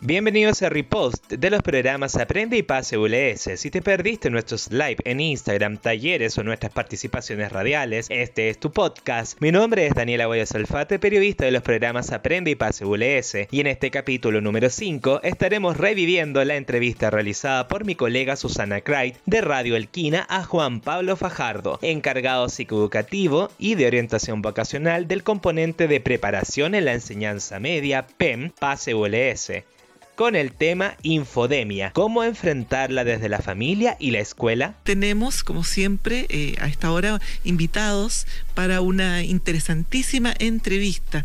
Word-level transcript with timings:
Bienvenidos 0.00 0.60
a 0.60 0.68
Repost 0.68 1.32
de 1.32 1.48
los 1.48 1.62
programas 1.62 2.16
Aprende 2.16 2.58
y 2.58 2.62
Pase 2.62 2.98
ULS. 2.98 3.48
Si 3.56 3.70
te 3.70 3.80
perdiste 3.80 4.28
nuestros 4.28 4.70
live 4.70 4.98
en 5.04 5.20
Instagram, 5.20 5.78
talleres 5.78 6.36
o 6.36 6.44
nuestras 6.44 6.70
participaciones 6.70 7.50
radiales, 7.50 8.06
este 8.10 8.50
es 8.50 8.60
tu 8.60 8.70
podcast. 8.70 9.40
Mi 9.40 9.50
nombre 9.50 9.86
es 9.86 9.94
Daniela 9.94 10.26
Boyas 10.26 10.54
Alfate, 10.54 10.98
periodista 10.98 11.46
de 11.46 11.50
los 11.50 11.62
programas 11.62 12.12
Aprende 12.12 12.50
y 12.50 12.56
Pase 12.56 12.84
ULS, 12.84 13.48
y 13.50 13.60
en 13.60 13.68
este 13.68 13.90
capítulo 13.90 14.42
número 14.42 14.68
5 14.68 15.22
estaremos 15.22 15.78
reviviendo 15.78 16.44
la 16.44 16.56
entrevista 16.56 17.08
realizada 17.08 17.66
por 17.66 17.86
mi 17.86 17.94
colega 17.94 18.36
Susana 18.36 18.82
Craig 18.82 19.14
de 19.24 19.40
Radio 19.40 19.76
Elquina 19.76 20.26
a 20.28 20.44
Juan 20.44 20.82
Pablo 20.82 21.16
Fajardo, 21.16 21.78
encargado 21.80 22.50
psicoeducativo 22.50 23.48
y 23.58 23.76
de 23.76 23.86
orientación 23.86 24.42
vocacional 24.42 25.08
del 25.08 25.22
componente 25.22 25.88
de 25.88 26.02
preparación 26.02 26.74
en 26.74 26.84
la 26.84 26.92
enseñanza 26.92 27.60
media 27.60 28.06
PEM 28.18 28.50
Pase 28.60 28.94
ULS 28.94 29.52
con 30.16 30.34
el 30.34 30.52
tema 30.52 30.96
infodemia. 31.02 31.92
¿Cómo 31.92 32.24
enfrentarla 32.24 33.04
desde 33.04 33.28
la 33.28 33.40
familia 33.40 33.96
y 34.00 34.10
la 34.10 34.20
escuela? 34.20 34.74
Tenemos, 34.82 35.44
como 35.44 35.62
siempre, 35.62 36.26
eh, 36.30 36.56
a 36.58 36.66
esta 36.68 36.90
hora 36.90 37.20
invitados 37.44 38.26
para 38.54 38.80
una 38.80 39.22
interesantísima 39.22 40.34
entrevista. 40.38 41.24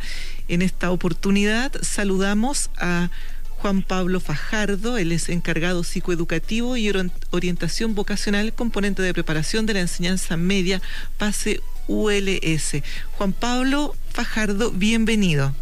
En 0.49 0.61
esta 0.61 0.91
oportunidad 0.91 1.71
saludamos 1.81 2.69
a 2.77 3.09
Juan 3.61 3.81
Pablo 3.81 4.19
Fajardo, 4.19 4.97
él 4.97 5.11
es 5.11 5.29
encargado 5.29 5.83
psicoeducativo 5.83 6.77
y 6.77 6.91
orientación 7.29 7.95
vocacional, 7.95 8.53
componente 8.53 9.03
de 9.03 9.13
preparación 9.13 9.65
de 9.67 9.75
la 9.75 9.81
enseñanza 9.81 10.35
media, 10.35 10.81
PASE 11.17 11.61
ULS. 11.87 12.81
Juan 13.17 13.33
Pablo 13.33 13.95
Fajardo, 14.11 14.71
bienvenido. 14.71 15.53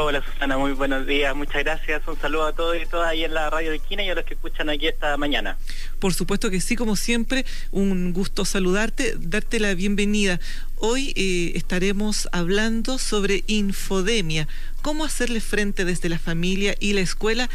Hola 0.00 0.22
Susana, 0.24 0.56
muy 0.56 0.74
buenos 0.74 1.08
días, 1.08 1.34
muchas 1.34 1.64
gracias. 1.64 2.06
Un 2.06 2.16
saludo 2.20 2.46
a 2.46 2.52
todos 2.52 2.76
y 2.80 2.86
todas 2.86 3.10
ahí 3.10 3.24
en 3.24 3.34
la 3.34 3.50
radio 3.50 3.72
de 3.72 3.80
Quina 3.80 4.04
y 4.04 4.08
a 4.08 4.14
los 4.14 4.24
que 4.24 4.34
escuchan 4.34 4.70
aquí 4.70 4.86
esta 4.86 5.16
mañana. 5.16 5.58
Por 5.98 6.14
supuesto 6.14 6.50
que 6.50 6.60
sí, 6.60 6.76
como 6.76 6.94
siempre, 6.94 7.44
un 7.72 8.12
gusto 8.12 8.44
saludarte, 8.44 9.16
darte 9.18 9.58
la 9.58 9.74
bienvenida. 9.74 10.38
Hoy 10.76 11.12
eh, 11.16 11.50
estaremos 11.56 12.28
hablando 12.30 12.96
sobre 12.98 13.42
infodemia, 13.48 14.46
cómo 14.82 15.04
hacerle 15.04 15.40
frente 15.40 15.84
desde 15.84 16.08
la 16.08 16.20
familia 16.20 16.76
y 16.78 16.92
la 16.92 17.00
escuela. 17.00 17.50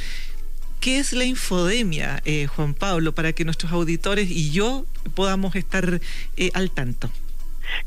¿Qué 0.81 0.99
es 0.99 1.13
la 1.13 1.23
infodemia, 1.23 2.21
eh, 2.25 2.47
Juan 2.47 2.73
Pablo, 2.73 3.15
para 3.15 3.31
que 3.31 3.45
nuestros 3.45 3.71
auditores 3.71 4.29
y 4.29 4.51
yo 4.51 4.85
podamos 5.15 5.55
estar 5.55 6.01
eh, 6.35 6.51
al 6.53 6.71
tanto? 6.71 7.09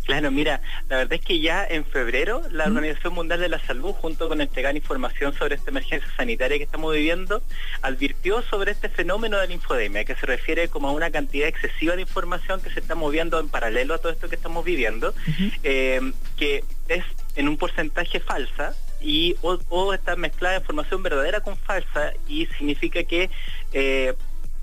Claro, 0.04 0.30
mira, 0.30 0.60
la 0.88 0.98
verdad 0.98 1.14
es 1.14 1.20
que 1.20 1.40
ya 1.40 1.66
en 1.68 1.84
febrero 1.84 2.42
la 2.50 2.64
Organización 2.64 3.14
Mundial 3.14 3.40
de 3.40 3.48
la 3.48 3.58
Salud, 3.60 3.92
junto 3.92 4.28
con 4.28 4.40
entregar 4.40 4.76
información 4.76 5.34
sobre 5.34 5.56
esta 5.56 5.70
emergencia 5.70 6.08
sanitaria 6.16 6.58
que 6.58 6.64
estamos 6.64 6.94
viviendo, 6.94 7.42
advirtió 7.82 8.42
sobre 8.42 8.72
este 8.72 8.88
fenómeno 8.88 9.38
de 9.38 9.48
la 9.48 9.54
infodemia, 9.54 10.04
que 10.04 10.14
se 10.14 10.26
refiere 10.26 10.68
como 10.68 10.88
a 10.88 10.92
una 10.92 11.10
cantidad 11.10 11.48
excesiva 11.48 11.96
de 11.96 12.02
información 12.02 12.60
que 12.60 12.70
se 12.70 12.80
está 12.80 12.94
moviendo 12.94 13.40
en 13.40 13.48
paralelo 13.48 13.94
a 13.94 13.98
todo 13.98 14.12
esto 14.12 14.28
que 14.28 14.36
estamos 14.36 14.64
viviendo, 14.64 15.14
eh, 15.62 16.00
que 16.36 16.64
es 16.88 17.04
en 17.34 17.48
un 17.48 17.56
porcentaje 17.56 18.20
falsa 18.20 18.74
y 19.00 19.36
o, 19.42 19.92
está 19.92 20.16
mezclada 20.16 20.58
información 20.58 21.02
verdadera 21.02 21.40
con 21.40 21.56
falsa 21.56 22.12
y 22.26 22.46
significa 22.46 23.04
que 23.04 23.30
eh, 23.72 24.14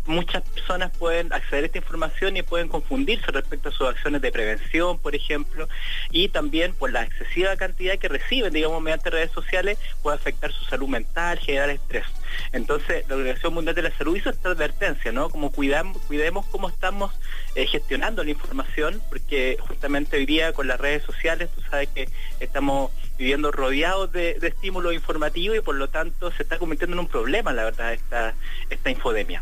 muchas 0.05 0.43
personas 0.43 0.91
pueden 0.97 1.31
acceder 1.31 1.63
a 1.63 1.67
esta 1.67 1.77
información 1.77 2.35
y 2.37 2.41
pueden 2.41 2.67
confundirse 2.67 3.31
respecto 3.31 3.69
a 3.69 3.71
sus 3.71 3.87
acciones 3.87 4.21
de 4.21 4.31
prevención, 4.31 4.99
por 4.99 5.15
ejemplo, 5.15 5.69
y 6.11 6.29
también 6.29 6.73
por 6.73 6.91
la 6.91 7.03
excesiva 7.03 7.55
cantidad 7.55 7.97
que 7.97 8.09
reciben, 8.09 8.53
digamos, 8.53 8.81
mediante 8.81 9.09
redes 9.09 9.31
sociales, 9.31 9.77
puede 10.01 10.17
afectar 10.17 10.51
su 10.51 10.65
salud 10.65 10.87
mental, 10.87 11.39
generar 11.39 11.69
estrés. 11.69 12.05
Entonces, 12.51 13.05
la 13.07 13.15
Organización 13.15 13.53
Mundial 13.53 13.75
de 13.75 13.83
la 13.83 13.97
Salud 13.97 14.17
hizo 14.17 14.29
esta 14.29 14.49
advertencia, 14.49 15.11
¿no? 15.11 15.29
Como 15.29 15.51
cuidamos, 15.51 16.01
cuidemos 16.03 16.45
cómo 16.47 16.69
estamos 16.69 17.13
eh, 17.55 17.65
gestionando 17.67 18.23
la 18.23 18.31
información, 18.31 19.01
porque 19.09 19.57
justamente 19.67 20.17
hoy 20.17 20.25
día 20.25 20.53
con 20.53 20.67
las 20.67 20.79
redes 20.79 21.03
sociales, 21.03 21.49
tú 21.55 21.61
sabes 21.69 21.89
que 21.89 22.09
estamos 22.39 22.91
viviendo 23.17 23.51
rodeados 23.51 24.11
de, 24.11 24.37
estímulos 24.41 24.93
informativos 24.93 25.57
y 25.57 25.61
por 25.61 25.75
lo 25.75 25.87
tanto 25.89 26.31
se 26.31 26.43
está 26.43 26.57
convirtiendo 26.57 26.95
en 26.95 26.99
un 26.99 27.07
problema, 27.07 27.53
la 27.53 27.65
verdad, 27.65 27.93
esta, 27.93 28.33
esta 28.69 28.89
infodemia. 28.89 29.41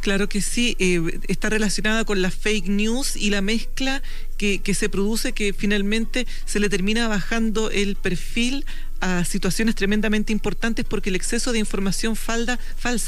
Claro 0.00 0.28
que 0.28 0.40
sí, 0.40 0.76
eh, 0.78 1.20
está 1.28 1.50
relacionada 1.50 2.04
con 2.04 2.22
la 2.22 2.30
fake 2.30 2.68
news 2.68 3.16
y 3.16 3.30
la 3.30 3.40
mezcla 3.40 4.02
que, 4.36 4.60
se 4.74 4.88
produce 4.88 5.32
que 5.32 5.52
finalmente 5.52 6.26
se 6.44 6.60
le 6.60 6.68
termina 6.68 7.08
bajando 7.08 7.70
el 7.70 7.96
perfil 7.96 8.66
a 9.00 9.24
situaciones 9.24 9.74
tremendamente 9.74 10.32
importantes 10.32 10.84
porque 10.84 11.10
el 11.10 11.16
exceso 11.16 11.52
de 11.52 11.58
información 11.58 12.16
falsa 12.16 12.58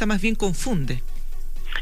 más 0.06 0.20
bien 0.20 0.34
confunde. 0.34 1.02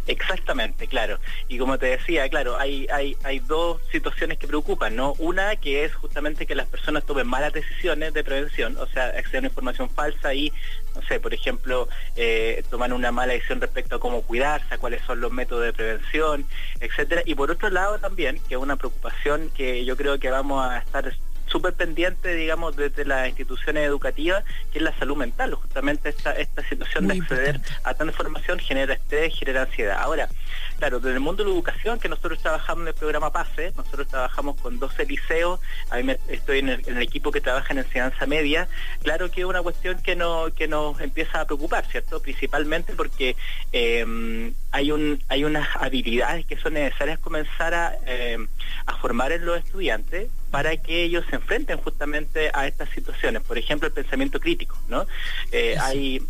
Exactamente, 0.07 0.87
claro. 0.87 1.19
Y 1.49 1.59
como 1.59 1.79
te 1.79 1.87
decía, 1.87 2.29
claro, 2.29 2.59
hay, 2.59 2.87
hay, 2.93 3.17
hay 3.23 3.39
dos 3.39 3.81
situaciones 3.91 4.39
que 4.39 4.47
preocupan, 4.47 4.97
¿no? 4.97 5.15
Una 5.19 5.57
que 5.57 5.85
es 5.85 5.95
justamente 5.95 6.47
que 6.47 6.55
las 6.55 6.67
personas 6.67 7.05
tomen 7.05 7.27
malas 7.27 7.53
decisiones 7.53 8.13
de 8.13 8.25
prevención, 8.25 8.77
o 8.77 8.87
sea, 8.87 9.07
acceden 9.07 9.45
a 9.45 9.49
información 9.49 9.89
falsa 9.89 10.35
y, 10.35 10.53
no 10.95 11.03
sé, 11.03 11.21
por 11.21 11.35
ejemplo, 11.35 11.89
eh, 12.17 12.63
toman 12.71 12.93
una 12.93 13.13
mala 13.13 13.33
decisión 13.33 13.61
respecto 13.61 13.97
a 13.97 14.01
cómo 14.01 14.23
cuidarse, 14.23 14.75
a 14.75 14.79
cuáles 14.79 15.03
son 15.03 15.21
los 15.21 15.33
métodos 15.33 15.65
de 15.65 15.73
prevención, 15.73 16.47
etcétera. 16.81 17.23
Y 17.25 17.35
por 17.35 17.51
otro 17.51 17.71
lado 17.71 17.99
también, 17.99 18.41
que 18.49 18.55
es 18.55 18.61
una 18.61 18.77
preocupación 18.77 19.51
que 19.51 19.85
yo 19.85 19.97
creo 19.97 20.19
que 20.19 20.31
vamos 20.31 20.65
a 20.65 20.79
estar 20.79 21.13
súper 21.47 21.75
pendiente, 21.75 22.35
digamos, 22.35 22.75
desde 22.77 23.05
las 23.05 23.29
instituciones 23.29 23.87
educativas, 23.87 24.45
que 24.73 24.79
es 24.79 24.85
la 24.85 24.97
salud 24.99 25.17
mental. 25.17 25.55
Justamente 25.55 26.09
esta, 26.09 26.33
esta 26.33 26.67
situación 26.69 27.07
de 27.07 27.21
acceder 27.21 27.61
a 27.85 27.95
tanta 27.95 28.13
información 28.13 28.59
genera 28.59 28.95
estrés, 28.95 29.39
genera 29.39 29.63
ansiedad. 29.63 29.99
Ahora, 30.01 30.29
claro, 30.85 31.01
desde 31.01 31.15
el 31.15 31.21
mundo 31.21 31.43
de 31.43 31.49
la 31.49 31.55
educación, 31.55 31.99
que 31.99 32.11
nosotros 32.11 32.43
trabajamos 32.43 32.83
en 32.83 32.89
el 32.89 32.95
programa 32.95 33.33
PASE, 33.33 33.73
nosotros 33.75 34.07
trabajamos 34.07 34.61
con 34.61 34.79
12 34.79 35.07
liceos, 35.07 35.59
a 35.89 35.97
mí 35.97 36.15
estoy 36.29 36.59
en 36.59 36.69
el, 36.69 37.03
equipo 37.03 37.33
que 37.33 37.41
trabaja 37.41 37.73
en 37.73 37.79
enseñanza 37.79 38.27
media, 38.27 38.69
claro 39.03 39.31
que 39.31 39.41
es 39.41 39.47
una 39.47 39.63
cuestión 39.63 39.97
que, 40.03 40.15
no, 40.15 40.53
que 40.55 40.69
nos 40.69 41.01
empieza 41.01 41.41
a 41.41 41.47
preocupar, 41.47 41.87
¿cierto? 41.87 42.21
Principalmente 42.21 42.93
porque 42.93 43.35
eh, 43.73 44.53
hay, 44.73 44.93
un, 44.93 45.23
hay 45.29 45.45
unas 45.45 45.67
habilidades 45.77 46.45
que 46.45 46.59
son 46.59 46.75
necesarias 46.75 47.19
comenzar 47.19 47.73
a, 47.73 47.97
eh, 48.05 48.37
a 48.85 48.97
formar 48.99 49.33
en 49.33 49.47
los 49.47 49.57
estudiantes 49.57 50.29
para 50.51 50.77
que 50.77 51.03
ellos 51.05 51.25
se 51.31 51.37
enfrenten 51.37 51.79
justamente 51.79 52.51
a 52.53 52.67
estas 52.67 52.91
situaciones. 52.91 53.41
Por 53.41 53.57
ejemplo, 53.57 53.89
el 53.89 53.95
pensamiento 53.95 54.39
crítico, 54.39 54.79
¿no? 54.89 55.07
Eh, 55.51 55.77
hay 55.81 56.21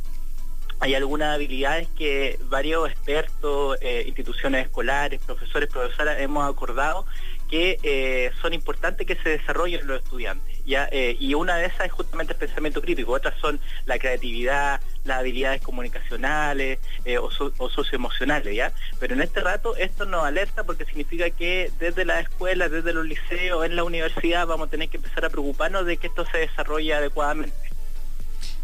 hay 0.84 0.94
algunas 0.94 1.34
habilidades 1.34 1.88
que 1.96 2.38
varios 2.50 2.90
expertos, 2.90 3.78
eh, 3.80 4.04
instituciones 4.06 4.66
escolares, 4.66 5.18
profesores, 5.24 5.70
profesoras 5.70 6.20
hemos 6.20 6.46
acordado 6.46 7.06
que 7.48 7.78
eh, 7.82 8.30
son 8.42 8.52
importantes 8.52 9.06
que 9.06 9.16
se 9.16 9.30
desarrollen 9.30 9.86
los 9.86 10.02
estudiantes. 10.02 10.58
¿ya? 10.66 10.86
Eh, 10.92 11.16
y 11.18 11.32
una 11.32 11.56
de 11.56 11.68
esas 11.68 11.86
es 11.86 11.92
justamente 11.92 12.34
el 12.34 12.38
pensamiento 12.38 12.82
crítico, 12.82 13.12
otras 13.12 13.34
son 13.40 13.60
la 13.86 13.98
creatividad, 13.98 14.82
las 15.04 15.20
habilidades 15.20 15.62
comunicacionales 15.62 16.80
o, 17.18 17.70
socioemocionales. 17.70 18.54
¿ya? 18.54 18.70
Pero 19.00 19.14
en 19.14 19.22
este 19.22 19.40
rato 19.40 19.76
esto 19.76 20.04
nos 20.04 20.22
alerta 20.22 20.64
porque 20.64 20.84
significa 20.84 21.30
que 21.30 21.72
desde 21.78 22.04
la 22.04 22.20
escuela, 22.20 22.68
desde 22.68 22.92
los 22.92 23.06
liceos, 23.06 23.64
en 23.64 23.74
la 23.74 23.84
universidad 23.84 24.46
vamos 24.46 24.68
a 24.68 24.70
tener 24.70 24.90
que 24.90 24.98
empezar 24.98 25.24
a 25.24 25.30
preocuparnos 25.30 25.86
de 25.86 25.96
que 25.96 26.08
esto 26.08 26.26
se 26.30 26.38
desarrolle 26.38 26.92
adecuadamente. 26.92 27.56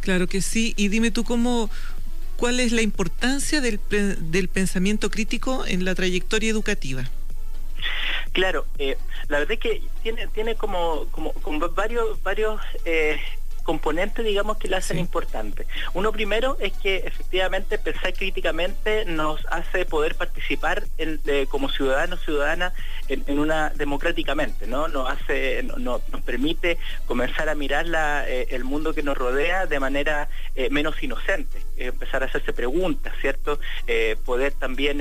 Claro 0.01 0.27
que 0.27 0.41
sí. 0.41 0.75
Y 0.77 0.89
dime 0.89 1.11
tú 1.11 1.25
cómo, 1.25 1.71
¿Cuál 2.41 2.59
es 2.59 2.73
la 2.73 2.81
importancia 2.81 3.61
del, 3.61 3.79
pensamiento 4.49 5.11
crítico 5.11 5.67
en 5.67 5.85
la 5.85 5.95
trayectoria 5.95 6.49
educativa? 6.51 7.05
Claro, 8.33 8.65
eh, 8.79 8.97
la 9.29 9.41
verdad 9.41 9.53
es 9.53 9.61
que 9.61 9.83
tiene, 10.03 10.27
tiene 10.29 10.55
como, 10.55 11.05
como, 11.11 11.35
varios, 11.75 12.23
varios 12.23 12.59
eh, 12.87 13.21
componentes, 13.63 14.25
digamos, 14.25 14.59
que 14.59 14.69
le 14.69 14.77
hacen 14.77 14.99
importante. 14.99 15.67
Uno 15.95 16.13
primero 16.13 16.57
es 16.61 16.73
que 16.73 16.97
efectivamente 16.99 17.79
pensar 17.79 18.13
críticamente 18.13 19.05
nos 19.05 19.45
hace 19.51 19.85
poder 19.85 20.15
participar 20.15 20.85
como 21.49 21.69
ciudadanos, 21.69 22.21
ciudadanas 22.25 22.73
en, 23.09 23.39
una 23.39 23.71
democráticamente, 23.71 24.67
¿no? 24.67 24.89
Nos 24.89 25.09
hace, 25.11 25.63
nos 25.63 26.01
permite 26.25 26.79
comenzar 27.07 27.49
a 27.49 27.55
mirar 27.55 27.87
eh, 28.27 28.49
el 28.51 28.65
mundo 28.65 28.95
que 28.95 29.03
nos 29.03 29.17
rodea 29.17 29.67
de 29.67 29.81
manera 29.81 30.29
eh, 30.55 30.69
menos 30.71 31.03
inocente, 31.03 31.63
empezar 31.77 32.23
a 32.23 32.27
hacerse 32.27 32.53
preguntas, 32.53 33.13
¿cierto? 33.21 33.59
Eh, 33.87 34.17
poder 34.25 34.53
también 34.53 35.01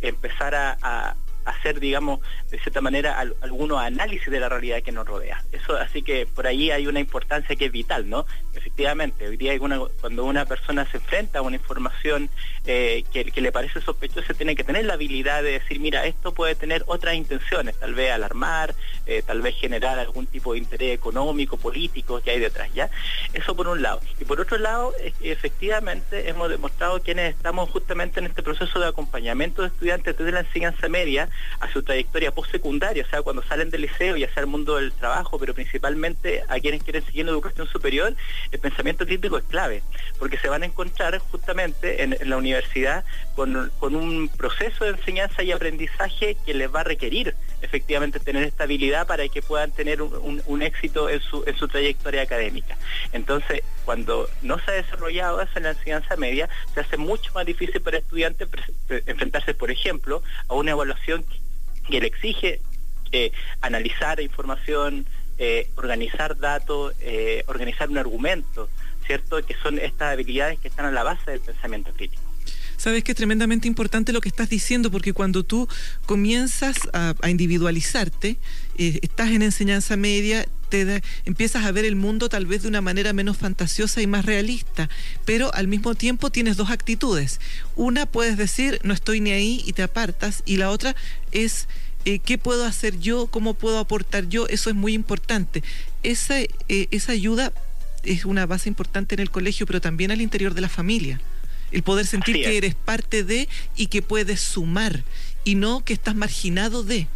empezar 0.00 0.54
a 0.54 1.16
hacer, 1.46 1.80
digamos, 1.80 2.20
de 2.50 2.58
cierta 2.58 2.80
manera, 2.80 3.18
algunos 3.40 3.78
análisis 3.80 4.30
de 4.30 4.40
la 4.40 4.48
realidad 4.48 4.82
que 4.82 4.92
nos 4.92 5.06
rodea. 5.06 5.42
Eso, 5.52 5.76
así 5.76 6.02
que 6.02 6.26
por 6.26 6.46
ahí 6.46 6.70
hay 6.70 6.86
una 6.86 7.00
importancia 7.00 7.56
que 7.56 7.66
es 7.66 7.72
vital, 7.72 8.08
¿no? 8.10 8.26
Efectivamente, 8.56 9.28
hoy 9.28 9.36
día 9.36 9.58
cuando 9.58 10.24
una 10.24 10.44
persona 10.46 10.90
se 10.90 10.96
enfrenta 10.96 11.38
a 11.38 11.42
una 11.42 11.56
información 11.56 12.28
eh, 12.64 13.04
que, 13.12 13.40
le 13.40 13.52
parece 13.52 13.80
sospechosa, 13.80 14.34
tiene 14.34 14.56
que 14.56 14.64
tener 14.64 14.84
la 14.84 14.94
habilidad 14.94 15.42
de 15.42 15.52
decir, 15.52 15.78
mira, 15.78 16.04
esto 16.06 16.32
puede 16.32 16.54
tener 16.54 16.82
otras 16.86 17.14
intenciones, 17.14 17.78
tal 17.78 17.94
vez 17.94 18.10
alarmar, 18.10 18.74
eh, 19.06 19.22
tal 19.24 19.42
vez 19.42 19.54
generar 19.56 19.98
algún 19.98 20.26
tipo 20.26 20.52
de 20.52 20.58
interés 20.58 20.94
económico, 20.94 21.56
político 21.56 22.20
que 22.20 22.30
hay 22.32 22.40
detrás, 22.40 22.72
¿ya? 22.74 22.90
Eso 23.32 23.54
por 23.54 23.68
un 23.68 23.82
lado. 23.82 24.00
Y 24.20 24.24
por 24.24 24.40
otro 24.40 24.58
lado, 24.58 24.94
efectivamente 25.20 26.28
hemos 26.28 26.48
demostrado 26.48 27.00
quienes 27.02 27.34
estamos 27.34 27.70
justamente 27.70 28.20
en 28.20 28.26
este 28.26 28.42
proceso 28.42 28.80
de 28.80 28.88
acompañamiento 28.88 29.62
de 29.62 29.68
estudiantes 29.68 30.16
desde 30.16 30.32
la 30.32 30.40
enseñanza 30.40 30.88
media 30.88 31.28
a 31.60 31.70
su 31.72 31.82
trayectoria 31.82 32.32
postsecundaria, 32.32 33.04
o 33.04 33.10
sea, 33.10 33.22
cuando 33.22 33.42
salen 33.42 33.70
del 33.70 33.82
liceo 33.82 34.16
y 34.16 34.24
hacia 34.24 34.40
el 34.40 34.46
mundo 34.46 34.76
del 34.76 34.92
trabajo, 34.92 35.38
pero 35.38 35.54
principalmente 35.54 36.42
a 36.48 36.58
quienes 36.58 36.82
quieren 36.82 37.04
seguir 37.04 37.22
en 37.22 37.28
educación 37.28 37.68
superior, 37.68 38.14
el 38.52 38.58
pensamiento 38.58 39.06
crítico 39.06 39.38
es 39.38 39.44
clave, 39.44 39.82
porque 40.18 40.38
se 40.38 40.48
van 40.48 40.62
a 40.62 40.66
encontrar 40.66 41.18
justamente 41.18 42.02
en, 42.02 42.16
la 42.28 42.36
universidad 42.36 43.04
con, 43.34 43.70
un 43.80 44.28
proceso 44.28 44.84
de 44.84 44.90
enseñanza 44.90 45.42
y 45.42 45.52
aprendizaje 45.52 46.36
que 46.44 46.54
les 46.54 46.72
va 46.72 46.80
a 46.80 46.84
requerir 46.84 47.34
efectivamente 47.62 48.20
tener 48.20 48.44
estabilidad 48.44 49.06
para 49.06 49.28
que 49.28 49.42
puedan 49.42 49.70
tener 49.72 50.02
un, 50.02 50.62
éxito 50.62 51.08
en 51.08 51.20
su, 51.20 51.44
en 51.46 51.56
su 51.56 51.68
trayectoria 51.68 52.22
académica. 52.22 52.76
Entonces, 53.12 53.62
cuando 53.84 54.28
no 54.42 54.58
se 54.58 54.70
ha 54.70 54.74
desarrollado 54.74 55.40
eso 55.40 55.52
en 55.56 55.64
la 55.64 55.70
enseñanza 55.70 56.16
media, 56.16 56.48
se 56.74 56.80
hace 56.80 56.96
mucho 56.96 57.32
más 57.34 57.46
difícil 57.46 57.80
para 57.80 57.98
estudiantes 57.98 58.48
enfrentarse, 58.88 59.54
por 59.54 59.70
ejemplo, 59.70 60.22
a 60.48 60.54
una 60.54 60.72
evaluación 60.72 61.24
que 61.88 62.00
le 62.00 62.06
exige 62.06 62.60
eh, 63.12 63.30
analizar 63.60 64.20
información, 64.20 65.06
eh, 65.38 65.70
organizar 65.76 66.38
datos, 66.38 66.94
eh, 67.00 67.44
organizar 67.46 67.90
un 67.90 67.98
argumento, 67.98 68.68
¿cierto? 69.06 69.44
Que 69.44 69.54
son 69.62 69.78
estas 69.78 70.12
habilidades 70.12 70.58
que 70.58 70.68
están 70.68 70.86
a 70.86 70.90
la 70.90 71.02
base 71.02 71.30
del 71.30 71.40
pensamiento 71.40 71.92
crítico. 71.92 72.22
Sabes 72.76 73.04
que 73.04 73.12
es 73.12 73.16
tremendamente 73.16 73.68
importante 73.68 74.12
lo 74.12 74.20
que 74.20 74.28
estás 74.28 74.50
diciendo, 74.50 74.90
porque 74.90 75.12
cuando 75.12 75.44
tú 75.44 75.68
comienzas 76.04 76.76
a, 76.92 77.14
individualizarte, 77.28 78.36
estás 78.76 79.30
en 79.30 79.42
enseñanza 79.42 79.96
media, 79.96 80.46
te 80.68 81.02
empiezas 81.24 81.64
a 81.64 81.72
ver 81.72 81.84
el 81.84 81.96
mundo 81.96 82.28
tal 82.28 82.44
vez 82.46 82.62
de 82.62 82.68
una 82.68 82.80
manera 82.80 83.12
menos 83.12 83.38
fantasiosa 83.38 84.02
y 84.02 84.06
más 84.06 84.26
realista, 84.26 84.90
pero 85.24 85.52
al 85.54 85.68
mismo 85.68 85.94
tiempo 85.94 86.30
tienes 86.30 86.56
dos 86.56 86.70
actitudes. 86.70 87.40
Una 87.76 88.04
puedes 88.04 88.36
decir, 88.36 88.78
no 88.82 88.92
estoy 88.92 89.20
ni 89.20 89.32
ahí 89.32 89.62
y 89.64 89.72
te 89.72 89.82
apartas, 89.82 90.42
y 90.44 90.58
la 90.58 90.70
otra 90.70 90.94
es 91.32 91.68
eh, 92.06 92.20
qué 92.20 92.38
puedo 92.38 92.64
hacer 92.64 93.00
yo, 93.00 93.26
cómo 93.26 93.54
puedo 93.54 93.80
aportar 93.80 94.28
yo, 94.28 94.46
eso 94.46 94.70
es 94.70 94.76
muy 94.76 94.94
importante. 94.94 95.64
Esa, 96.04 96.40
eh, 96.40 96.48
esa 96.68 97.10
ayuda 97.10 97.52
es 98.04 98.24
una 98.24 98.46
base 98.46 98.68
importante 98.68 99.16
en 99.16 99.20
el 99.20 99.30
colegio, 99.30 99.66
pero 99.66 99.80
también 99.80 100.12
al 100.12 100.20
interior 100.20 100.54
de 100.54 100.60
la 100.60 100.68
familia. 100.68 101.20
El 101.72 101.82
poder 101.82 102.06
sentir 102.06 102.36
que 102.36 102.56
eres 102.56 102.76
parte 102.76 103.24
de 103.24 103.48
y 103.74 103.88
que 103.88 104.02
puedes 104.02 104.40
sumar 104.40 105.02
y 105.42 105.56
no 105.56 105.84
que 105.84 105.94
estás 105.94 106.14
marginado 106.14 106.84
de. 106.84 107.08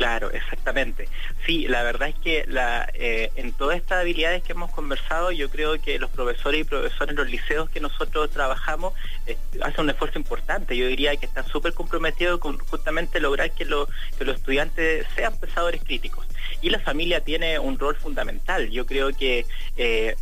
Claro, 0.00 0.30
exactamente. 0.30 1.10
Sí, 1.44 1.68
la 1.68 1.82
verdad 1.82 2.08
es 2.08 2.14
que 2.14 2.46
eh, 2.94 3.30
en 3.36 3.52
todas 3.52 3.76
estas 3.76 4.00
habilidades 4.00 4.42
que 4.42 4.52
hemos 4.52 4.70
conversado, 4.70 5.30
yo 5.30 5.50
creo 5.50 5.78
que 5.78 5.98
los 5.98 6.08
profesores 6.08 6.62
y 6.62 6.64
profesores 6.64 7.10
en 7.10 7.16
los 7.16 7.30
liceos 7.30 7.68
que 7.68 7.80
nosotros 7.80 8.30
trabajamos 8.30 8.94
eh, 9.26 9.36
hacen 9.60 9.82
un 9.82 9.90
esfuerzo 9.90 10.18
importante. 10.18 10.74
Yo 10.74 10.86
diría 10.86 11.14
que 11.16 11.26
están 11.26 11.46
súper 11.48 11.74
comprometidos 11.74 12.40
con 12.40 12.56
justamente 12.56 13.20
lograr 13.20 13.52
que, 13.52 13.66
los 13.66 13.88
estudiantes 14.18 15.06
sean 15.14 15.38
pensadores 15.38 15.84
críticos. 15.84 16.26
Y 16.62 16.70
la 16.70 16.80
familia 16.80 17.20
tiene 17.20 17.58
un 17.58 17.78
rol 17.78 17.94
fundamental. 17.94 18.70
Yo 18.70 18.86
creo 18.86 19.10
que... 19.14 19.44
Eh, 19.76 20.16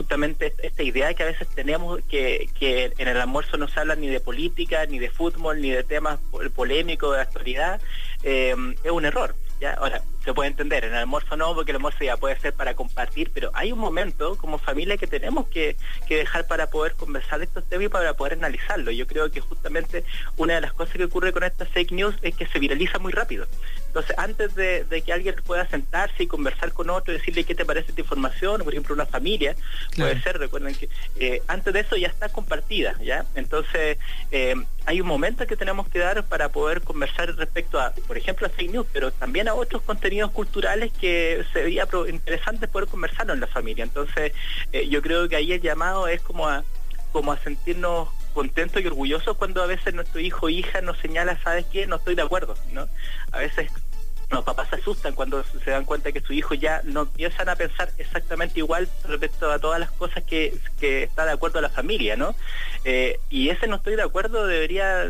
justamente 0.00 0.54
esta 0.62 0.82
idea 0.82 1.12
que 1.12 1.24
a 1.24 1.26
veces 1.26 1.46
tenemos 1.48 2.00
que, 2.08 2.48
que, 2.58 2.90
en 2.96 3.06
el 3.06 3.18
almuerzo 3.18 3.58
no 3.58 3.68
se 3.68 3.80
habla 3.80 3.96
ni 3.96 4.08
de 4.08 4.18
política, 4.18 4.86
ni 4.86 4.98
de 4.98 5.10
fútbol, 5.10 5.60
ni 5.60 5.68
de 5.68 5.84
temas 5.84 6.18
polémicos 6.54 7.14
de 7.14 7.20
actualidad, 7.20 7.82
eh, 8.22 8.56
es 8.82 8.90
un 8.90 9.04
error. 9.04 9.34
¿ya? 9.60 9.74
Ahora, 9.74 10.00
se 10.24 10.32
puede 10.32 10.48
entender, 10.48 10.84
en 10.84 10.92
el 10.92 11.00
almuerzo 11.00 11.36
no, 11.36 11.54
porque 11.54 11.72
el 11.72 11.76
almuerzo 11.76 12.02
ya 12.02 12.16
puede 12.16 12.40
ser 12.40 12.54
para 12.54 12.74
compartir, 12.74 13.30
pero 13.34 13.50
hay 13.52 13.72
un 13.72 13.78
momento 13.78 14.38
como 14.38 14.56
familia 14.56 14.96
que 14.96 15.06
tenemos 15.06 15.48
que, 15.48 15.76
dejar 16.08 16.46
para 16.46 16.70
poder 16.70 16.94
conversar 16.94 17.38
de 17.38 17.44
estos 17.44 17.68
temas 17.68 17.84
y 17.84 17.88
para 17.90 18.14
poder 18.14 18.32
analizarlo. 18.34 18.90
Yo 18.90 19.06
creo 19.06 19.30
que 19.30 19.40
justamente 19.40 20.04
una 20.38 20.54
de 20.54 20.62
las 20.62 20.72
cosas 20.72 20.96
que 20.96 21.04
ocurre 21.04 21.34
con 21.34 21.44
estas 21.44 21.68
fake 21.68 21.92
news 21.92 22.14
es 22.22 22.34
que 22.34 22.46
se 22.46 22.58
viraliza 22.58 22.98
muy 22.98 23.12
rápido. 23.12 23.46
Entonces, 23.90 24.16
antes 24.18 24.54
de, 24.54 25.02
que 25.04 25.12
alguien 25.12 25.34
pueda 25.44 25.66
sentarse 25.66 26.22
y 26.22 26.28
conversar 26.28 26.72
con 26.72 26.90
otro 26.90 27.12
y 27.12 27.18
decirle 27.18 27.42
qué 27.42 27.56
te 27.56 27.64
parece 27.64 27.88
esta 27.88 28.00
información, 28.00 28.62
por 28.62 28.72
ejemplo, 28.72 28.94
una 28.94 29.04
familia, 29.04 29.56
puede 29.96 30.22
ser, 30.22 30.38
recuerden 30.38 30.76
que 30.76 30.88
eh, 31.18 31.42
antes 31.48 31.74
de 31.74 31.80
eso 31.80 31.96
ya 31.96 32.06
está 32.06 32.28
compartida, 32.28 32.94
¿ya? 33.02 33.26
Entonces, 33.34 33.98
eh, 34.30 34.54
hay 34.86 35.00
un 35.00 35.08
momento 35.08 35.44
que 35.44 35.56
tenemos 35.56 35.88
que 35.88 35.98
dar 35.98 36.22
para 36.22 36.50
poder 36.50 36.82
conversar 36.82 37.34
respecto 37.34 37.80
a, 37.80 37.90
por 38.06 38.16
ejemplo, 38.16 38.46
a 38.46 38.50
fake 38.50 38.70
news, 38.70 38.86
pero 38.92 39.10
también 39.10 39.48
a 39.48 39.54
otros 39.54 39.82
contenidos 39.82 40.30
culturales 40.30 40.92
que 40.92 41.44
sería 41.52 41.88
interesante 42.08 42.68
poder 42.68 42.88
conversarlo 42.88 43.32
en 43.32 43.40
la 43.40 43.48
familia. 43.48 43.82
Entonces, 43.82 44.32
eh, 44.70 44.88
yo 44.88 45.02
creo 45.02 45.28
que 45.28 45.34
ahí 45.34 45.52
el 45.52 45.60
llamado 45.60 46.06
es 46.06 46.20
como 46.20 46.48
a, 46.48 46.62
como 47.10 47.32
a 47.32 47.38
sentirnos 47.38 48.08
contentos 48.30 48.82
y 48.82 48.86
orgullosos 48.86 49.36
cuando 49.36 49.62
a 49.62 49.66
veces 49.66 49.94
nuestro 49.94 50.20
hijo 50.20 50.46
o 50.46 50.48
hija 50.48 50.80
nos 50.80 50.98
señala, 50.98 51.38
¿sabes 51.42 51.66
qué? 51.66 51.86
No 51.86 51.96
estoy 51.96 52.14
de 52.14 52.22
acuerdo, 52.22 52.54
¿no? 52.72 52.88
A 53.32 53.38
veces 53.38 53.70
los 54.30 54.44
papás 54.44 54.68
se 54.70 54.76
asustan 54.76 55.14
cuando 55.14 55.44
se 55.44 55.70
dan 55.70 55.84
cuenta 55.84 56.12
que 56.12 56.20
su 56.20 56.32
hijo 56.32 56.54
ya 56.54 56.82
no 56.84 57.02
empiezan 57.02 57.48
a 57.48 57.56
pensar 57.56 57.90
exactamente 57.98 58.60
igual 58.60 58.88
respecto 59.04 59.50
a 59.50 59.58
todas 59.58 59.80
las 59.80 59.90
cosas 59.90 60.22
que, 60.24 60.56
está 60.80 61.26
de 61.26 61.32
acuerdo 61.32 61.58
a 61.58 61.62
la 61.62 61.68
familia, 61.68 62.16
¿no? 62.16 62.34
Eh, 62.84 63.18
y 63.28 63.50
ese 63.50 63.66
no 63.66 63.76
estoy 63.76 63.96
de 63.96 64.02
acuerdo 64.02 64.46
debería 64.46 65.02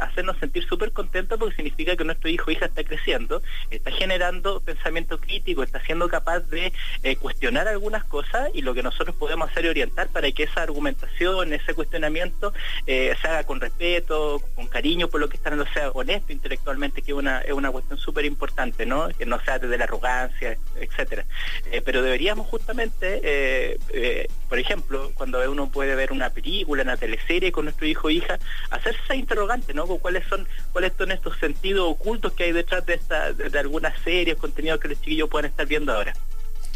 hacernos 0.00 0.38
sentir 0.38 0.66
súper 0.66 0.92
contentos 0.92 1.38
porque 1.38 1.56
significa 1.56 1.96
que 1.96 2.04
nuestro 2.04 2.30
hijo 2.30 2.46
o 2.48 2.50
hija 2.50 2.66
está 2.66 2.84
creciendo, 2.84 3.42
está 3.70 3.90
generando 3.90 4.60
pensamiento 4.60 5.18
crítico, 5.18 5.62
está 5.62 5.84
siendo 5.84 6.08
capaz 6.08 6.40
de 6.40 6.72
eh, 7.02 7.16
cuestionar 7.16 7.68
algunas 7.68 8.04
cosas 8.04 8.50
y 8.54 8.62
lo 8.62 8.74
que 8.74 8.82
nosotros 8.82 9.14
podemos 9.16 9.50
hacer 9.50 9.64
es 9.66 9.70
orientar 9.70 10.08
para 10.08 10.30
que 10.32 10.44
esa 10.44 10.62
argumentación, 10.62 11.52
ese 11.52 11.74
cuestionamiento 11.74 12.52
eh, 12.86 13.14
se 13.20 13.28
haga 13.28 13.44
con 13.44 13.60
respeto, 13.60 14.42
con 14.54 14.66
cariño 14.66 15.08
por 15.08 15.20
lo 15.20 15.28
que 15.28 15.36
están, 15.36 15.58
o 15.60 15.66
sea, 15.72 15.90
honesto 15.90 16.32
intelectualmente, 16.32 17.02
que 17.02 17.12
una, 17.12 17.40
es 17.40 17.52
una 17.52 17.70
cuestión 17.70 17.98
súper 17.98 18.24
importante. 18.24 18.67
Que 18.72 18.86
no 18.86 19.40
sea 19.44 19.58
desde 19.58 19.78
la 19.78 19.84
arrogancia, 19.84 20.56
etcétera. 20.80 21.24
Eh, 21.70 21.82
pero 21.84 22.02
deberíamos 22.02 22.46
justamente, 22.46 23.20
eh, 23.22 23.78
eh, 23.90 24.28
por 24.48 24.58
ejemplo, 24.58 25.10
cuando 25.14 25.38
uno 25.50 25.70
puede 25.70 25.94
ver 25.94 26.12
una 26.12 26.30
película, 26.30 26.82
una 26.82 26.96
teleserie 26.96 27.52
con 27.52 27.64
nuestro 27.66 27.86
hijo 27.86 28.08
o 28.08 28.10
hija, 28.10 28.38
hacerse 28.70 29.00
esa 29.04 29.14
interrogante, 29.14 29.74
¿no? 29.74 29.86
¿Cuáles 29.86 30.26
son, 30.28 30.46
cuáles 30.72 30.92
son 30.96 31.12
estos 31.12 31.38
sentidos 31.38 31.86
ocultos 31.88 32.32
que 32.32 32.44
hay 32.44 32.52
detrás 32.52 32.84
de 32.86 32.94
esta, 32.94 33.32
de, 33.32 33.58
algunas 33.58 33.98
series, 34.02 34.36
contenidos 34.36 34.80
que 34.80 34.88
los 34.88 34.98
chiquillos 35.00 35.28
pueden 35.28 35.50
estar 35.50 35.66
viendo 35.66 35.92
ahora? 35.92 36.14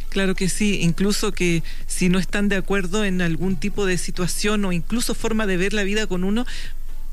Claro 0.09 0.35
que 0.35 0.50
sí, 0.50 0.83
incluso 0.83 1.33
que 1.33 1.62
si 1.87 2.11
no 2.11 2.19
están 2.19 2.50
de 2.50 2.56
acuerdo 2.56 3.03
en 3.05 3.23
algún 3.23 3.56
tipo 3.56 3.87
de 3.87 3.97
situación 3.97 4.62
o 4.67 4.73
incluso 4.73 5.15
forma 5.15 5.47
de 5.47 5.56
ver 5.56 5.73
la 5.73 5.85
vida 5.85 6.06
con 6.06 6.25
uno, 6.25 6.45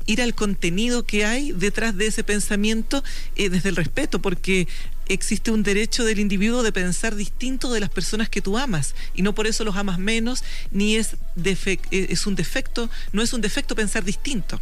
ir 0.06 0.22
al 0.22 0.34
contenido 0.34 1.04
que 1.04 1.24
hay 1.24 1.52
detrás 1.52 1.96
de 1.96 2.06
ese 2.06 2.24
pensamiento 2.24 3.02
eh, 3.36 3.48
desde 3.48 3.68
el 3.68 3.76
respeto, 3.76 4.20
porque 4.20 4.68
existe 5.08 5.50
un 5.50 5.62
derecho 5.62 6.04
del 6.04 6.20
individuo 6.20 6.62
de 6.62 6.72
pensar 6.72 7.16
distinto 7.16 7.72
de 7.72 7.80
las 7.80 7.90
personas 7.90 8.28
que 8.28 8.40
tú 8.40 8.56
amas 8.56 8.94
y 9.14 9.22
no 9.22 9.34
por 9.34 9.46
eso 9.46 9.64
los 9.64 9.76
amas 9.76 9.98
menos, 9.98 10.44
ni 10.70 10.96
es, 10.96 11.16
eh, 11.44 11.78
es 11.90 12.26
un 12.26 12.36
defecto, 12.36 12.88
no 13.12 13.22
es 13.22 13.32
un 13.32 13.40
defecto 13.40 13.74
pensar 13.74 14.04
distinto. 14.04 14.60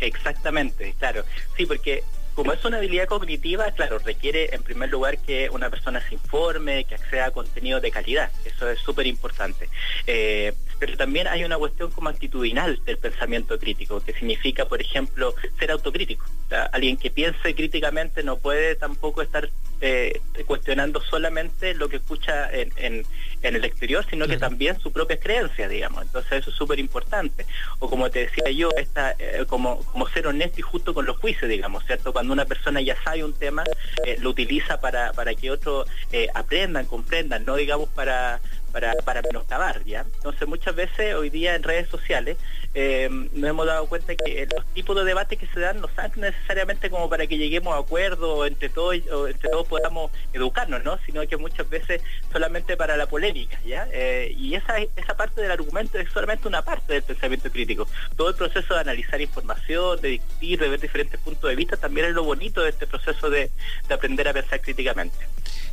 Exactamente, 0.00 0.94
claro. 0.98 1.24
Sí, 1.56 1.64
porque 1.64 2.04
como 2.34 2.52
es 2.52 2.62
una 2.66 2.76
habilidad 2.76 3.06
cognitiva, 3.06 3.70
claro, 3.72 3.98
requiere 3.98 4.54
en 4.54 4.62
primer 4.62 4.90
lugar 4.90 5.16
que 5.18 5.48
una 5.48 5.70
persona 5.70 6.06
se 6.06 6.14
informe, 6.14 6.84
que 6.84 6.94
acceda 6.94 7.26
a 7.26 7.30
contenido 7.30 7.80
de 7.80 7.90
calidad. 7.90 8.30
Eso 8.44 8.68
es 8.68 8.78
súper 8.80 9.06
importante. 9.06 9.70
Eh, 10.06 10.52
pero 10.78 10.96
también 10.96 11.26
hay 11.28 11.44
una 11.44 11.56
cuestión 11.58 11.90
como 11.90 12.08
actitudinal 12.08 12.80
del 12.84 12.98
pensamiento 12.98 13.58
crítico, 13.58 14.00
que 14.00 14.12
significa, 14.12 14.66
por 14.66 14.80
ejemplo, 14.80 15.34
ser 15.58 15.70
autocrítico. 15.70 16.24
alguien 16.72 16.96
que 16.96 17.10
piense 17.10 17.54
críticamente 17.54 18.22
no 18.22 18.36
puede 18.36 18.76
tampoco 18.76 19.22
estar 19.22 19.48
eh, 19.82 20.22
cuestionando 20.46 21.02
solamente 21.02 21.74
lo 21.74 21.90
que 21.90 21.96
escucha 21.96 22.50
en, 22.50 23.04
el 23.42 23.64
exterior, 23.64 24.04
sino 24.08 24.26
que 24.26 24.38
también 24.38 24.80
su 24.80 24.90
propia 24.90 25.20
creencia, 25.20 25.68
digamos. 25.68 26.02
Entonces 26.02 26.32
eso 26.32 26.50
es 26.50 26.56
súper 26.56 26.78
importante. 26.80 27.46
O 27.78 27.88
como 27.88 28.10
te 28.10 28.20
decía 28.20 28.50
yo, 28.50 28.70
esta, 28.76 29.14
eh, 29.18 29.44
como, 29.46 29.84
como 29.84 30.08
ser 30.08 30.26
honesto 30.26 30.60
y 30.60 30.62
justo 30.62 30.94
con 30.94 31.04
los 31.06 31.18
juicios, 31.18 31.48
digamos, 31.48 31.84
¿cierto? 31.84 32.12
Cuando 32.12 32.32
una 32.32 32.46
persona 32.46 32.80
ya 32.80 32.96
sabe 33.02 33.22
un 33.22 33.34
tema, 33.34 33.64
eh, 34.04 34.16
lo 34.20 34.30
utiliza 34.30 34.80
para, 34.80 35.12
para 35.12 35.34
que 35.34 35.50
otros 35.50 35.86
aprendan, 36.34 36.86
comprendan, 36.86 37.44
no 37.44 37.56
digamos 37.56 37.88
para 37.90 38.40
para, 38.76 38.92
para 39.06 39.22
menoscabar, 39.22 39.82
¿ya? 39.86 40.04
Entonces 40.16 40.46
muchas 40.46 40.76
veces 40.76 41.14
hoy 41.14 41.30
día 41.30 41.54
en 41.54 41.62
redes 41.62 41.88
sociales 41.88 42.36
eh, 42.74 43.08
nos 43.10 43.48
hemos 43.48 43.64
dado 43.64 43.86
cuenta 43.86 44.14
que 44.14 44.46
los 44.54 44.66
tipos 44.74 44.94
de 44.94 45.04
debate 45.04 45.38
que 45.38 45.46
se 45.46 45.60
dan 45.60 45.80
no 45.80 45.88
son 45.96 46.12
necesariamente 46.16 46.90
como 46.90 47.08
para 47.08 47.26
que 47.26 47.38
lleguemos 47.38 47.74
a 47.74 47.78
acuerdo 47.78 48.44
entre 48.44 48.68
todos 48.68 48.98
o 49.10 49.28
entre 49.28 49.48
todos 49.48 49.66
podamos 49.66 50.10
educarnos, 50.34 50.84
¿no? 50.84 50.98
Sino 51.06 51.26
que 51.26 51.38
muchas 51.38 51.66
veces 51.70 52.02
solamente 52.30 52.76
para 52.76 52.98
la 52.98 53.06
polémica, 53.06 53.58
¿ya? 53.64 53.88
Eh, 53.92 54.34
y 54.36 54.54
esa, 54.54 54.76
esa 54.76 55.16
parte 55.16 55.40
del 55.40 55.52
argumento 55.52 55.98
es 55.98 56.10
solamente 56.12 56.46
una 56.46 56.60
parte 56.60 56.92
del 56.92 57.02
pensamiento 57.02 57.50
crítico. 57.50 57.88
Todo 58.14 58.28
el 58.28 58.34
proceso 58.34 58.74
de 58.74 58.80
analizar 58.80 59.18
información, 59.22 60.02
de 60.02 60.08
discutir, 60.08 60.60
de 60.60 60.68
ver 60.68 60.80
diferentes 60.80 61.18
puntos 61.18 61.48
de 61.48 61.56
vista, 61.56 61.78
también 61.78 62.08
es 62.08 62.12
lo 62.12 62.24
bonito 62.24 62.60
de 62.60 62.68
este 62.68 62.86
proceso 62.86 63.30
de, 63.30 63.50
de 63.88 63.94
aprender 63.94 64.28
a 64.28 64.34
pensar 64.34 64.60
críticamente. 64.60 65.16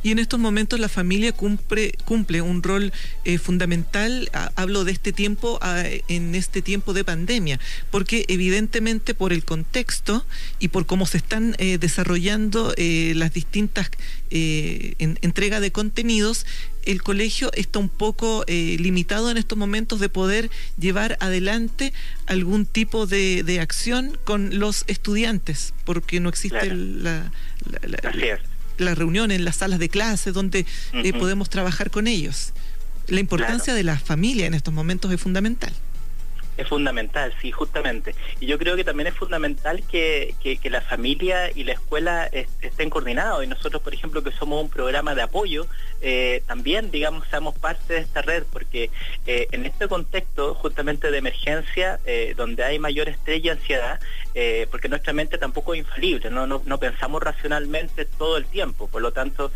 Y 0.04 0.10
en 0.10 0.18
estos 0.18 0.38
momentos 0.38 0.78
la 0.78 0.90
familia 0.90 1.32
cumple, 1.32 1.94
cumple 2.04 2.42
un 2.42 2.62
rol 2.62 2.92
eh, 3.24 3.38
fundamental, 3.38 4.30
hablo 4.54 4.84
de 4.84 4.92
este 4.92 5.14
tiempo, 5.14 5.58
en 6.08 6.34
este 6.34 6.60
tiempo 6.60 6.92
de 6.92 7.04
pandemia, 7.04 7.58
porque 7.90 8.26
evidentemente 8.28 9.14
por 9.14 9.32
el 9.32 9.46
contexto 9.46 10.26
y 10.58 10.68
por 10.68 10.84
cómo 10.84 11.06
se 11.06 11.16
están 11.16 11.56
eh, 11.56 11.78
desarrollando 11.78 12.74
eh, 12.76 13.14
las 13.16 13.32
distintas 13.32 13.90
entregas 14.30 15.60
de 15.62 15.72
contenidos, 15.72 16.44
el 16.84 17.02
colegio 17.02 17.50
está 17.54 17.78
un 17.78 17.88
poco 17.88 18.44
limitado 18.48 19.30
en 19.30 19.36
estos 19.38 19.56
momentos 19.56 20.00
de 20.00 20.08
poder 20.08 20.50
llevar 20.76 21.16
adelante 21.20 21.92
algún 22.26 22.66
tipo 22.66 23.06
de, 23.06 23.58
acción 23.62 24.18
con 24.24 24.58
los 24.58 24.84
estudiantes, 24.88 25.72
porque 25.84 26.18
no 26.18 26.28
existe 26.28 26.74
la, 26.74 27.30
la, 27.86 28.10
las 28.78 28.98
reuniones, 28.98 29.40
las 29.40 29.56
salas 29.56 29.78
de 29.78 29.88
clase, 29.88 30.32
donde 30.32 30.66
eh, 30.92 31.12
podemos 31.12 31.50
trabajar 31.50 31.90
con 31.90 32.06
ellos. 32.06 32.52
La 33.08 33.20
importancia 33.20 33.74
de 33.74 33.82
la 33.82 33.98
familia 33.98 34.46
en 34.46 34.54
estos 34.54 34.72
momentos 34.72 35.12
es 35.12 35.20
fundamental. 35.20 35.72
Es 36.56 36.68
fundamental, 36.68 37.34
sí, 37.42 37.50
justamente. 37.50 38.14
Y 38.38 38.46
yo 38.46 38.58
creo 38.58 38.76
que 38.76 38.84
también 38.84 39.08
es 39.08 39.14
fundamental 39.14 39.82
que, 39.90 40.34
la 40.64 40.80
familia 40.80 41.50
y 41.52 41.64
la 41.64 41.72
escuela 41.72 42.30
estén 42.60 42.90
coordinados. 42.90 43.42
Y 43.42 43.48
nosotros, 43.48 43.82
por 43.82 43.92
ejemplo, 43.92 44.22
que 44.22 44.30
somos 44.30 44.62
un 44.62 44.70
programa 44.70 45.14
de 45.16 45.22
apoyo, 45.22 45.66
eh, 46.00 46.42
también, 46.46 46.92
digamos, 46.92 47.26
seamos 47.28 47.58
parte 47.58 47.94
de 47.94 48.00
esta 48.00 48.22
red, 48.22 48.44
porque 48.52 48.90
eh, 49.26 49.48
en 49.50 49.66
este 49.66 49.88
contexto 49.88 50.54
justamente 50.54 51.10
de 51.10 51.18
emergencia, 51.18 51.98
eh, 52.06 52.34
donde 52.36 52.62
hay 52.62 52.78
mayor 52.78 53.08
estrés 53.08 53.44
y 53.44 53.48
ansiedad, 53.48 53.98
porque 54.70 54.88
nuestra 54.88 55.12
mente 55.12 55.38
tampoco 55.38 55.74
es 55.74 55.80
infalible, 55.80 56.30
¿no? 56.30 56.46
No, 56.46 56.78
pensamos 56.78 57.22
racionalmente 57.22 58.04
todo 58.04 58.36
el 58.36 58.46
tiempo. 58.46 58.88
Por 58.88 59.02
lo 59.02 59.12
tanto, 59.12 59.52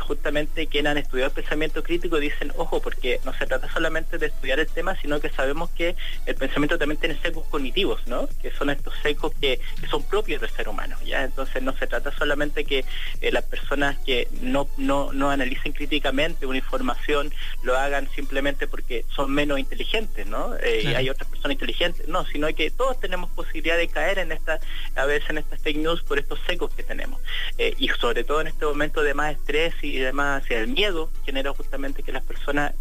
justamente 0.00 0.66
quienes 0.66 0.90
han 0.90 0.98
estudiado 0.98 1.28
el 1.28 1.34
pensamiento 1.34 1.82
crítico 1.82 2.18
dicen, 2.18 2.52
ojo, 2.56 2.80
porque 2.80 3.20
no 3.24 3.32
se 3.34 3.46
trata 3.46 3.70
solamente 3.72 4.18
de 4.18 4.26
estudiar 4.26 4.60
el 4.60 4.68
tema, 4.68 4.96
sino 5.00 5.20
que 5.20 5.30
sabemos 5.30 5.70
que 5.70 5.96
el 6.26 6.34
pensamiento 6.34 6.78
también 6.78 7.00
tiene 7.00 7.20
secos 7.20 7.44
cognitivos, 7.48 8.06
¿no? 8.06 8.28
Que 8.42 8.50
son 8.50 8.70
estos 8.70 8.94
secos 9.02 9.32
que, 9.40 9.60
son 9.90 10.02
propios 10.02 10.40
del 10.40 10.50
ser 10.50 10.68
humano, 10.68 10.96
¿ya? 11.04 11.24
Entonces 11.24 11.62
no 11.62 11.76
se 11.76 11.86
trata 11.86 12.12
solamente 12.16 12.64
que 12.64 12.84
eh, 13.20 13.32
las 13.32 13.44
personas 13.44 13.98
que 13.98 14.28
no, 14.40 14.68
no, 14.76 15.12
no 15.12 15.30
analicen 15.30 15.72
críticamente 15.72 16.46
una 16.46 16.58
información 16.58 17.32
lo 17.62 17.76
hagan 17.76 18.08
simplemente 18.14 18.66
porque 18.66 19.04
son 19.14 19.32
menos 19.32 19.58
inteligentes, 19.58 20.26
¿no? 20.26 20.56
Eh, 20.56 20.82
y 20.84 20.94
hay 20.94 21.10
otras 21.10 21.28
personas 21.28 21.52
inteligentes, 21.52 22.08
no, 22.08 22.24
sino 22.26 22.52
que 22.54 22.70
todos 22.70 23.00
tenemos 23.00 23.30
posibilidad 23.30 23.76
de 23.76 23.88
caer 23.88 24.17
en 24.18 24.32
esta, 24.32 24.60
a 24.96 25.06
veces 25.06 25.30
en 25.30 25.38
estas 25.38 25.60
fake 25.60 25.78
news 25.78 26.02
por 26.02 26.18
estos 26.18 26.38
secos 26.46 26.72
que 26.74 26.82
tenemos. 26.82 27.20
Eh, 27.56 27.74
y 27.78 27.88
sobre 27.88 28.24
todo 28.24 28.40
en 28.40 28.48
este 28.48 28.66
momento 28.66 29.02
de 29.02 29.14
más 29.14 29.32
estrés 29.32 29.74
y 29.82 29.98
demás, 29.98 30.44
y 30.50 30.54
el 30.54 30.68
miedo 30.68 31.10
genera 31.24 31.52
justamente 31.52 32.02
que 32.02 32.12
las 32.12 32.22
personas 32.22 32.72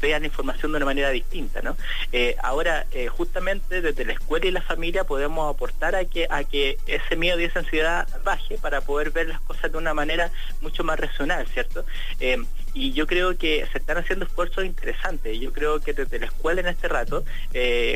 vean 0.00 0.24
información 0.24 0.72
de 0.72 0.76
una 0.76 0.86
manera 0.86 1.10
distinta, 1.10 1.62
¿no? 1.62 1.76
Eh, 2.12 2.36
ahora, 2.42 2.86
eh, 2.92 3.08
justamente 3.08 3.80
desde 3.80 4.04
la 4.04 4.12
escuela 4.12 4.46
y 4.46 4.50
la 4.50 4.62
familia 4.62 5.04
podemos 5.04 5.52
aportar 5.52 5.94
a 5.94 6.04
que, 6.04 6.26
a 6.30 6.44
que 6.44 6.78
ese 6.86 7.16
miedo 7.16 7.40
y 7.40 7.44
esa 7.44 7.60
ansiedad 7.60 8.08
baje 8.24 8.58
para 8.58 8.80
poder 8.80 9.10
ver 9.10 9.28
las 9.28 9.40
cosas 9.40 9.72
de 9.72 9.78
una 9.78 9.94
manera 9.94 10.30
mucho 10.60 10.84
más 10.84 10.98
racional, 10.98 11.46
¿cierto? 11.48 11.84
Eh, 12.74 12.78
y 12.84 12.92
yo 12.92 13.06
creo 13.06 13.36
que 13.38 13.66
se 13.72 13.78
están 13.78 13.98
haciendo 13.98 14.26
esfuerzos 14.26 14.64
interesantes. 14.64 15.38
Yo 15.38 15.52
creo 15.52 15.80
que 15.80 15.92
desde 15.92 16.18
la 16.18 16.26
escuela 16.26 16.60
en 16.60 16.68
este 16.68 16.88
rato, 16.88 17.24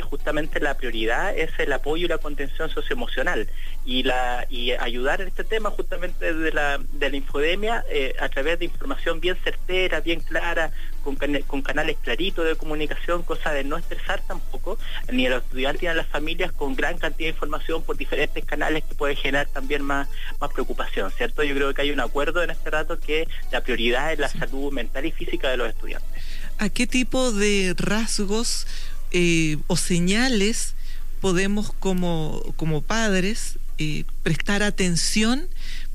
justamente 0.02 0.60
la 0.60 0.74
prioridad 0.74 1.36
es 1.36 1.50
el 1.58 1.72
apoyo 1.72 2.06
y 2.06 2.08
la 2.08 2.18
contención 2.18 2.70
socioemocional 2.70 3.48
y, 3.84 4.02
la, 4.04 4.46
y 4.48 4.72
ayudar 4.72 5.20
en 5.20 5.28
este 5.28 5.44
tema 5.44 5.70
justamente 5.70 6.32
desde 6.32 6.52
la, 6.52 6.78
de 6.78 7.10
la 7.10 7.16
infodemia 7.16 7.84
a 8.20 8.28
través 8.28 8.58
de 8.58 8.66
información 8.66 9.20
bien 9.20 9.36
certera, 9.42 10.00
bien 10.00 10.20
clara, 10.20 10.70
con, 10.98 11.16
con 11.46 11.62
canales 11.62 11.96
claritos 12.02 12.44
de 12.44 12.56
comunicación, 12.56 13.22
cosa 13.22 13.52
de 13.52 13.64
no 13.64 13.76
estresar 13.76 14.22
tampoco 14.26 14.78
ni 15.12 15.26
a 15.26 15.30
los 15.30 15.42
estudiantes 15.42 15.82
ni 15.82 15.88
a 15.88 15.94
las 15.94 16.06
familias 16.06 16.52
con 16.52 16.74
gran 16.74 16.98
cantidad 16.98 17.28
de 17.28 17.34
información 17.34 17.82
por 17.82 17.96
diferentes 17.96 18.44
canales 18.44 18.84
que 18.84 18.94
puede 18.94 19.16
generar 19.16 19.48
también 19.48 19.82
más, 19.82 20.08
más 20.40 20.52
preocupación, 20.52 21.10
¿cierto? 21.12 21.42
Yo 21.42 21.54
creo 21.54 21.74
que 21.74 21.82
hay 21.82 21.90
un 21.90 22.00
acuerdo 22.00 22.42
en 22.42 22.50
este 22.50 22.70
rato 22.70 22.98
que 22.98 23.28
la 23.50 23.62
prioridad 23.62 24.12
es 24.12 24.18
la 24.18 24.28
salud 24.28 24.72
mental 24.72 25.06
y 25.06 25.12
física 25.12 25.50
de 25.50 25.56
los 25.56 25.68
estudiantes. 25.68 26.22
¿A 26.58 26.68
qué 26.68 26.86
tipo 26.86 27.32
de 27.32 27.74
rasgos 27.76 28.66
eh, 29.10 29.58
o 29.68 29.76
señales 29.76 30.74
podemos 31.20 31.72
como, 31.72 32.42
como 32.56 32.82
padres 32.82 33.58
eh, 33.78 34.04
prestar 34.22 34.62
atención 34.62 35.48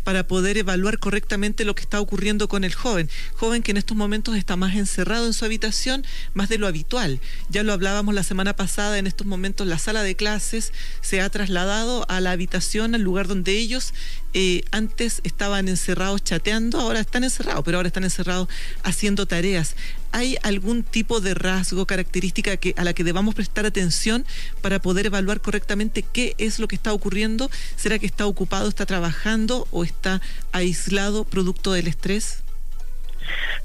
para 0.03 0.27
poder 0.27 0.57
evaluar 0.57 0.99
correctamente 0.99 1.65
lo 1.65 1.75
que 1.75 1.81
está 1.81 1.99
ocurriendo 1.99 2.47
con 2.47 2.63
el 2.63 2.73
joven. 2.73 3.09
Joven 3.35 3.63
que 3.63 3.71
en 3.71 3.77
estos 3.77 3.97
momentos 3.97 4.35
está 4.35 4.55
más 4.55 4.75
encerrado 4.75 5.25
en 5.25 5.33
su 5.33 5.45
habitación, 5.45 6.05
más 6.33 6.49
de 6.49 6.57
lo 6.57 6.67
habitual. 6.67 7.19
Ya 7.49 7.63
lo 7.63 7.73
hablábamos 7.73 8.13
la 8.13 8.23
semana 8.23 8.55
pasada, 8.55 8.97
en 8.97 9.07
estos 9.07 9.27
momentos 9.27 9.67
la 9.67 9.77
sala 9.77 10.03
de 10.03 10.15
clases 10.15 10.73
se 11.01 11.21
ha 11.21 11.29
trasladado 11.29 12.05
a 12.09 12.19
la 12.21 12.31
habitación, 12.31 12.95
al 12.95 13.01
lugar 13.01 13.27
donde 13.27 13.57
ellos 13.57 13.93
eh, 14.33 14.63
antes 14.71 15.21
estaban 15.23 15.67
encerrados 15.67 16.23
chateando, 16.23 16.79
ahora 16.79 16.99
están 16.99 17.23
encerrados, 17.23 17.63
pero 17.63 17.77
ahora 17.77 17.87
están 17.87 18.03
encerrados 18.03 18.49
haciendo 18.83 19.25
tareas. 19.27 19.75
¿Hay 20.13 20.37
algún 20.43 20.83
tipo 20.83 21.21
de 21.21 21.33
rasgo, 21.33 21.87
característica 21.87 22.51
a 22.75 22.83
la 22.83 22.93
que 22.93 23.03
debamos 23.03 23.33
prestar 23.33 23.65
atención 23.65 24.25
para 24.61 24.79
poder 24.79 25.07
evaluar 25.07 25.41
correctamente 25.41 26.03
qué 26.03 26.35
es 26.37 26.59
lo 26.59 26.67
que 26.67 26.75
está 26.75 26.93
ocurriendo? 26.93 27.49
¿Será 27.77 27.97
que 27.97 28.05
está 28.05 28.27
ocupado, 28.27 28.69
está 28.69 28.85
trabajando 28.85 29.67
o 29.71 29.83
está 29.83 30.21
aislado 30.51 31.23
producto 31.23 31.73
del 31.73 31.87
estrés? 31.87 32.43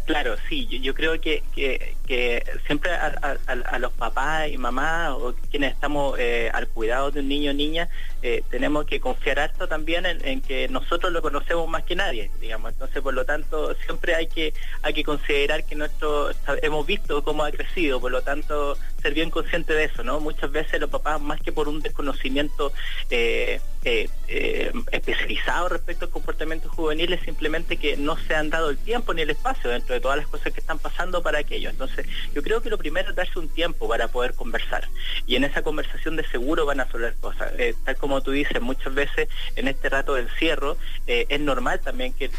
Claro, 0.04 0.36
sí, 0.48 0.66
yo, 0.66 0.94
creo 0.94 1.20
que, 1.20 1.42
que, 1.54 2.42
siempre 2.66 2.90
a, 2.92 3.78
los 3.78 3.92
papás 3.92 4.48
y 4.48 4.56
mamás 4.56 5.10
o 5.12 5.34
quienes 5.50 5.74
estamos 5.74 6.18
eh, 6.18 6.50
al 6.54 6.66
cuidado 6.68 7.10
de 7.10 7.20
un 7.20 7.28
niño 7.28 7.50
o 7.50 7.54
niña, 7.54 7.88
eh, 8.22 8.42
tenemos 8.50 8.86
que 8.86 9.00
confiar 9.00 9.38
harto 9.38 9.68
también 9.68 10.06
en, 10.06 10.40
que 10.40 10.68
nosotros 10.68 11.12
lo 11.12 11.20
conocemos 11.20 11.68
más 11.68 11.84
que 11.84 11.94
nadie, 11.94 12.30
digamos. 12.40 12.72
Entonces, 12.72 13.02
por 13.02 13.14
lo 13.14 13.24
tanto, 13.24 13.74
siempre 13.84 14.14
hay 14.14 14.26
que, 14.28 14.54
hay 14.82 14.94
que 14.94 15.04
considerar 15.04 15.64
que 15.64 15.74
nuestro, 15.74 16.30
hemos 16.62 16.86
visto 16.86 17.22
cómo 17.22 17.44
ha 17.44 17.50
crecido, 17.50 18.00
por 18.00 18.10
lo 18.10 18.22
tanto, 18.22 18.76
ser 19.02 19.14
bien 19.14 19.30
consciente 19.30 19.74
de 19.74 19.84
eso, 19.84 20.02
¿no? 20.02 20.20
Muchas 20.20 20.50
veces 20.50 20.80
los 20.80 20.90
papás, 20.90 21.20
más 21.20 21.40
que 21.40 21.52
por 21.52 21.68
un 21.68 21.80
desconocimiento 21.80 22.72
eh, 23.10 23.60
especializado 23.84 25.68
respecto 25.68 26.06
al 26.06 26.10
comportamiento 26.10 26.68
juvenil, 26.68 27.12
es 27.12 27.22
simplemente 27.22 27.76
que 27.76 27.96
no 27.96 28.16
se 28.16 28.34
han 28.34 28.50
dado 28.50 28.70
el 28.70 28.78
tiempo 28.78 29.14
ni 29.14 29.22
el 29.22 29.30
espacio 29.30 29.70
dentro 29.70 29.94
de 29.94 30.00
todas 30.00 30.18
las 30.18 30.26
cosas 30.26 30.52
que 30.52 30.60
están 30.60 30.78
pasando 30.78 31.22
para 31.22 31.38
aquello. 31.38 31.70
Entonces, 31.70 32.06
yo 32.34 32.42
creo 32.42 32.60
que 32.60 32.70
lo 32.70 32.78
primero 32.78 33.10
es 33.10 33.16
darse 33.16 33.38
un 33.38 33.48
tiempo 33.48 33.88
para 33.88 34.08
poder 34.08 34.34
conversar. 34.34 34.88
Y 35.26 35.36
en 35.36 35.44
esa 35.44 35.62
conversación 35.62 36.16
de 36.16 36.26
seguro 36.28 36.66
van 36.66 36.80
a 36.80 36.90
soler 36.90 37.14
cosas. 37.20 37.52
Eh, 37.58 37.74
tal 37.84 37.96
como 37.96 38.20
tú 38.22 38.30
dices, 38.32 38.60
muchas 38.60 38.94
veces 38.94 39.28
en 39.56 39.68
este 39.68 39.88
rato 39.88 40.14
de 40.14 40.22
encierro 40.22 40.76
eh, 41.06 41.26
es 41.28 41.40
normal 41.40 41.80
también 41.80 42.12
que, 42.12 42.30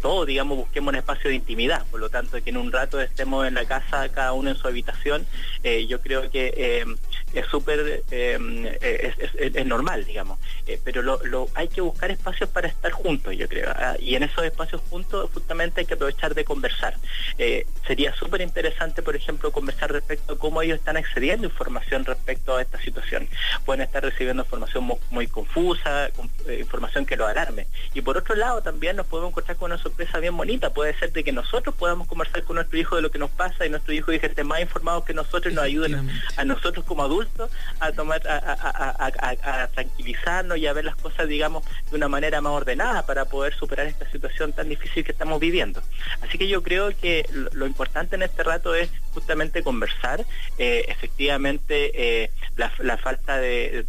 todos, 0.00 0.26
digamos, 0.26 0.58
busquemos 0.58 0.92
un 0.92 0.98
espacio 0.98 1.30
de 1.30 1.36
intimidad. 1.36 1.84
Por 1.90 2.00
lo 2.00 2.08
tanto, 2.08 2.42
que 2.42 2.50
en 2.50 2.56
un 2.56 2.72
rato 2.72 3.00
estemos 3.00 3.46
en 3.46 3.54
la 3.54 3.64
casa, 3.64 4.08
cada 4.10 4.32
uno 4.32 4.50
en 4.50 4.56
su 4.56 4.66
habitación, 4.66 5.26
eh, 5.62 5.86
yo 5.86 6.00
creo 6.00 6.30
que 6.30 6.84
es 7.32 7.46
súper, 7.46 8.02
es, 8.10 9.66
normal, 9.66 10.04
digamos. 10.04 10.38
pero 10.84 11.02
lo, 11.02 11.48
hay 11.54 11.68
que 11.68 11.80
buscar 11.80 12.10
espacios 12.10 12.48
para 12.48 12.68
estar 12.68 12.90
juntos, 12.92 13.36
yo 13.36 13.48
creo. 13.48 13.70
¿ah? 13.70 13.96
Y 13.98 14.14
en 14.14 14.22
esos 14.22 14.44
espacios 14.44 14.80
juntos 14.90 15.30
justamente 15.32 15.80
hay 15.80 15.86
que 15.86 15.94
aprovechar 15.94 16.34
de 16.34 16.44
conversar. 16.44 16.96
Eh, 17.38 17.66
sería 17.86 18.14
súper 18.14 18.40
interesante, 18.40 19.02
por 19.02 19.16
ejemplo, 19.16 19.52
conversar 19.52 19.92
respecto 19.92 20.34
a 20.34 20.38
cómo 20.38 20.62
ellos 20.62 20.78
están 20.78 20.96
accediendo 20.96 21.46
a 21.46 21.50
información 21.50 22.04
respecto 22.04 22.56
a 22.56 22.62
esta 22.62 22.80
situación. 22.80 23.28
Pueden 23.64 23.82
estar 23.82 24.02
recibiendo 24.02 24.42
información 24.42 24.90
muy, 25.10 25.26
confusa, 25.26 26.08
eh, 26.46 26.58
información 26.60 27.06
que 27.06 27.16
lo 27.16 27.26
alarme. 27.26 27.66
Y 27.94 28.00
por 28.00 28.16
otro 28.16 28.34
lado, 28.34 28.62
también 28.62 28.96
nos 28.96 29.06
podemos 29.06 29.30
encontrar 29.30 29.56
con 29.56 29.70
una 29.70 29.80
sorpresa 29.80 30.18
bien 30.18 30.36
bonita. 30.36 30.72
Puede 30.72 30.98
ser 30.98 31.12
de 31.12 31.22
que 31.22 31.32
nosotros 31.32 31.74
podamos 31.74 32.08
conversar 32.08 32.42
con 32.44 32.56
nuestro 32.56 32.78
hijo 32.78 32.96
de 32.96 33.02
lo 33.02 33.10
que 33.10 33.18
nos 33.18 33.30
pasa 33.30 33.66
y 33.66 33.70
nuestro 33.70 33.92
hijo 33.94 34.12
y 34.12 34.16
esté 34.16 34.44
más 34.44 34.60
informado 34.60 35.04
que 35.04 35.14
nosotros 35.14 35.52
y 35.52 35.54
nos 35.54 35.64
ayuden 35.64 36.10
a 36.36 36.44
nosotros 36.44 36.84
como 36.84 37.02
adultos 37.02 37.19
a 37.80 37.92
tomar, 37.92 38.22
a, 38.26 39.68
tranquilizarnos 39.74 40.58
y 40.58 40.66
a 40.66 40.72
ver 40.72 40.84
las 40.84 40.96
cosas, 40.96 41.28
digamos, 41.28 41.64
de 41.90 41.96
una 41.96 42.08
manera 42.08 42.40
más 42.40 42.52
ordenada 42.52 43.04
para 43.06 43.24
poder 43.24 43.54
superar 43.54 43.86
esta 43.86 44.10
situación 44.10 44.52
tan 44.52 44.68
difícil 44.68 45.04
que 45.04 45.12
estamos 45.12 45.40
viviendo. 45.40 45.82
Así 46.22 46.38
que 46.38 46.48
yo 46.48 46.62
creo 46.62 46.96
que 46.96 47.26
lo, 47.52 47.66
importante 47.66 48.16
en 48.16 48.22
este 48.22 48.42
rato 48.42 48.74
es 48.74 48.90
justamente 49.12 49.62
conversar, 49.62 50.24
eh, 50.58 50.84
efectivamente 50.88 51.92
eh, 51.94 52.30
la, 52.56 52.96
falta 52.98 53.38
de, 53.38 53.84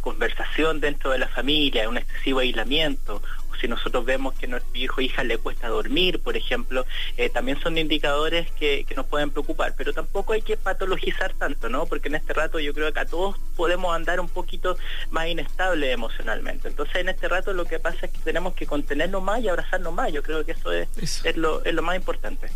conversación 0.00 0.80
dentro 0.80 1.10
de 1.10 1.18
la 1.18 1.28
familia, 1.28 1.88
un 1.88 1.98
excesivo 1.98 2.40
aislamiento, 2.40 3.22
si 3.60 3.68
nosotros 3.68 4.04
vemos 4.04 4.34
que 4.34 4.46
a 4.46 4.48
nuestro 4.48 4.78
hijo 4.78 4.96
o 4.98 5.00
hija 5.00 5.24
le 5.24 5.38
cuesta 5.38 5.68
dormir, 5.68 6.20
por 6.20 6.36
ejemplo, 6.36 6.86
eh, 7.16 7.28
también 7.28 7.60
son 7.60 7.78
indicadores 7.78 8.50
que, 8.52 8.86
nos 8.96 9.06
pueden 9.06 9.30
preocupar, 9.30 9.74
pero 9.76 9.92
tampoco 9.92 10.32
hay 10.32 10.42
que 10.42 10.56
patologizar 10.56 11.32
tanto, 11.34 11.68
¿no? 11.68 11.86
Porque 11.86 12.08
en 12.08 12.16
este 12.16 12.32
rato 12.32 12.58
yo 12.58 12.74
creo 12.74 12.92
que 12.92 12.98
a 12.98 13.06
todos 13.06 13.38
podemos 13.56 13.94
andar 13.94 14.18
un 14.18 14.28
poquito 14.28 14.76
más 15.10 15.28
inestable 15.28 15.92
emocionalmente. 15.92 16.68
Entonces 16.68 16.96
en 16.96 17.08
este 17.08 17.28
rato 17.28 17.52
lo 17.52 17.64
que 17.64 17.78
pasa 17.78 18.06
es 18.06 18.12
que 18.12 18.18
tenemos 18.18 18.54
que 18.54 18.66
contenernos 18.66 19.22
más 19.22 19.40
y 19.40 19.48
abrazarnos 19.48 19.92
más. 19.92 20.12
Yo 20.12 20.22
creo 20.22 20.44
que 20.44 20.52
eso 20.52 20.72
es, 20.72 20.88
es, 21.24 21.36
lo, 21.36 21.64
es 21.64 21.74
lo 21.74 21.82
más 21.82 21.96
importante. 21.96 22.48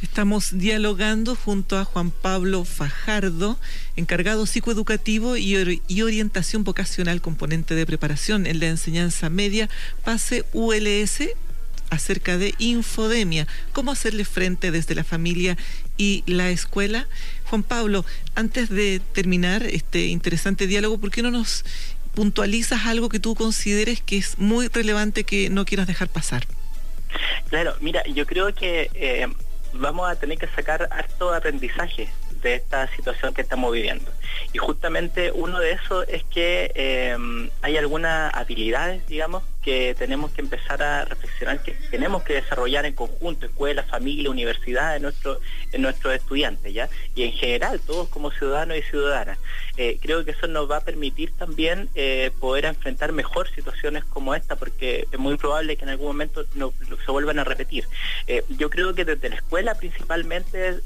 Estamos 0.00 0.56
dialogando 0.56 1.34
junto 1.34 1.76
a 1.76 1.84
Juan 1.84 2.12
Pablo 2.12 2.64
Fajardo, 2.64 3.58
encargado 3.96 4.46
psicoeducativo 4.46 5.36
y, 5.36 5.56
orientación 6.02 6.62
vocacional, 6.62 7.20
componente 7.20 7.74
de 7.74 7.84
preparación 7.84 8.46
en 8.46 8.60
la 8.60 8.66
enseñanza 8.66 9.28
media, 9.28 9.68
PASE 10.04 10.44
ULS, 10.52 11.30
acerca 11.90 12.38
de 12.38 12.54
infodemia, 12.58 13.48
cómo 13.72 13.90
hacerle 13.90 14.24
frente 14.24 14.70
desde 14.70 14.94
la 14.94 15.02
familia 15.02 15.56
y 15.96 16.22
la 16.26 16.50
escuela. 16.50 17.08
Juan 17.46 17.64
Pablo, 17.64 18.04
antes 18.36 18.68
de 18.68 19.00
terminar 19.12 19.64
este 19.64 20.06
interesante 20.06 20.68
diálogo, 20.68 20.98
¿por 20.98 21.10
qué 21.10 21.22
no 21.22 21.32
nos 21.32 21.64
puntualizas 22.14 22.86
algo 22.86 23.08
que 23.08 23.18
tú 23.18 23.34
consideres 23.34 24.00
que 24.00 24.18
es 24.18 24.38
muy 24.38 24.68
relevante 24.68 25.24
que 25.24 25.50
no 25.50 25.64
quieras 25.64 25.88
dejar 25.88 26.08
pasar? 26.08 26.46
Claro, 27.48 27.74
mira, 27.80 28.02
yo 28.14 28.26
creo 28.26 28.54
que 28.54 28.90
eh, 28.94 29.26
vamos 29.72 30.08
a 30.08 30.16
tener 30.16 30.38
que 30.38 30.46
sacar 30.48 30.88
harto 30.90 31.32
aprendizaje 31.32 32.10
de 32.42 32.54
esta 32.54 32.88
situación 32.94 33.34
que 33.34 33.42
estamos 33.42 33.72
viviendo. 33.72 34.10
Y 34.52 34.58
justamente 34.58 35.32
uno 35.32 35.58
de 35.58 35.72
esos 35.72 36.06
es 36.08 36.24
que 36.24 36.70
em, 36.74 37.50
hay 37.62 37.76
algunas 37.76 38.34
habilidades, 38.34 39.06
digamos, 39.06 39.42
que 39.62 39.94
tenemos 39.98 40.30
que 40.30 40.40
empezar 40.40 40.82
a 40.82 41.04
reflexionar, 41.04 41.62
que 41.62 41.72
tenemos 41.90 42.22
que 42.22 42.34
desarrollar 42.34 42.86
en 42.86 42.94
conjunto, 42.94 43.46
escuela, 43.46 43.82
familia, 43.82 44.30
universidad, 44.30 44.96
en, 44.96 45.02
nuestro, 45.02 45.40
en 45.72 45.82
nuestros 45.82 46.14
estudiantes, 46.14 46.72
¿ya? 46.72 46.88
Y 47.14 47.24
en 47.24 47.32
general, 47.32 47.80
todos 47.80 48.08
como 48.08 48.30
ciudadanos 48.30 48.78
y 48.78 48.82
ciudadanas. 48.82 49.38
Eh, 49.76 49.98
creo 50.00 50.24
que 50.24 50.30
eso 50.32 50.46
nos 50.46 50.70
va 50.70 50.78
a 50.78 50.80
permitir 50.80 51.32
también 51.32 51.88
eh, 51.94 52.30
poder 52.38 52.66
enfrentar 52.66 53.12
mejor 53.12 53.48
situaciones 53.52 54.04
como 54.04 54.34
esta, 54.34 54.56
porque 54.56 55.06
es 55.10 55.18
muy 55.18 55.36
probable 55.36 55.76
que 55.76 55.84
en 55.84 55.90
algún 55.90 56.08
momento 56.08 56.44
no, 56.54 56.72
se 57.04 57.10
vuelvan 57.10 57.38
a 57.38 57.44
repetir. 57.44 57.86
Eh, 58.26 58.44
yo 58.48 58.70
creo 58.70 58.94
que 58.94 59.04
desde 59.04 59.28
la 59.28 59.36
escuela 59.36 59.74
principalmente 59.74 60.80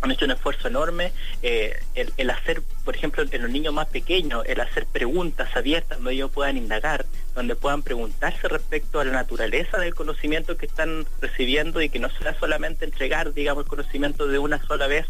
han 0.00 0.10
hecho 0.10 0.24
un 0.24 0.30
esfuerzo 0.30 0.68
enorme. 0.68 1.12
Eh, 1.42 1.78
el, 1.94 2.30
hacer, 2.30 2.62
por 2.84 2.94
ejemplo, 2.94 3.24
en 3.28 3.42
los 3.42 3.50
niños 3.50 3.74
más 3.74 3.88
pequeños, 3.88 4.44
el 4.46 4.60
hacer 4.60 4.86
preguntas 4.86 5.54
abiertas 5.56 5.98
donde 5.98 6.14
ellos 6.14 6.30
puedan 6.30 6.56
indagar, 6.56 7.04
donde 7.38 7.54
puedan 7.54 7.82
preguntarse 7.82 8.48
respecto 8.48 8.98
a 8.98 9.04
la 9.04 9.12
naturaleza 9.12 9.78
del 9.78 9.94
conocimiento 9.94 10.56
que 10.56 10.66
están 10.66 11.06
recibiendo 11.20 11.80
y 11.80 11.88
que 11.88 12.00
no 12.00 12.10
sea 12.10 12.36
solamente 12.36 12.84
entregar, 12.84 13.32
digamos, 13.32 13.62
el 13.62 13.68
conocimiento 13.68 14.26
de 14.26 14.40
una 14.40 14.60
sola 14.66 14.88
vez 14.88 15.06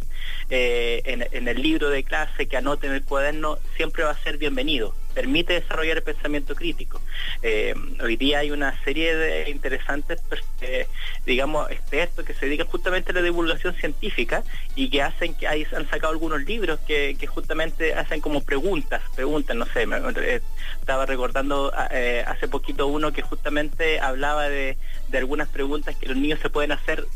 eh, 0.50 1.00
en, 1.06 1.48
el 1.48 1.62
libro 1.62 1.88
de 1.88 2.04
clase 2.04 2.46
que 2.46 2.58
anoten 2.58 2.92
el 2.92 3.02
cuaderno, 3.02 3.58
siempre 3.76 4.04
va 4.04 4.10
a 4.10 4.22
ser 4.22 4.36
bienvenido 4.36 4.94
permite 5.14 5.54
desarrollar 5.54 5.98
el 5.98 6.02
pensamiento 6.02 6.54
crítico. 6.54 7.00
Eh, 7.42 7.74
hoy 8.02 8.16
día 8.16 8.40
hay 8.40 8.50
una 8.50 8.78
serie 8.84 9.16
de 9.16 9.50
interesantes, 9.50 10.20
eh, 10.60 10.86
digamos, 11.26 11.70
expertos 11.70 12.24
que 12.24 12.34
se 12.34 12.46
dedican 12.46 12.66
justamente 12.66 13.10
a 13.12 13.14
la 13.14 13.22
divulgación 13.22 13.74
científica 13.74 14.42
y 14.74 14.90
que 14.90 15.02
hacen 15.02 15.34
que 15.34 15.48
hay, 15.48 15.66
han 15.74 15.88
sacado 15.88 16.12
algunos 16.12 16.42
libros 16.44 16.78
que, 16.86 17.16
justamente 17.28 17.94
hacen 17.94 18.20
como 18.20 18.42
preguntas, 18.42 19.02
preguntas, 19.14 19.56
no 19.56 19.66
sé, 19.66 19.82
eh, 19.82 20.40
estaba 20.80 21.04
recordando 21.04 21.72
hace 21.74 22.48
poquito 22.48 22.86
uno 22.86 23.12
que 23.12 23.22
justamente 23.22 24.00
hablaba 24.00 24.48
de, 24.48 24.76
algunas 25.12 25.48
preguntas 25.48 25.96
que 25.96 26.06
los 26.06 26.16
niños 26.16 26.38
se 26.40 26.50
pueden 26.50 26.72
hacer 26.72 27.06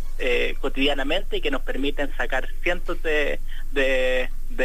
cotidianamente 0.61 1.39
y 1.39 1.41
que 1.41 1.51
nos 1.51 1.63
permiten 1.63 2.15
sacar 2.17 2.49
cientos 2.63 3.03
de 3.03 3.41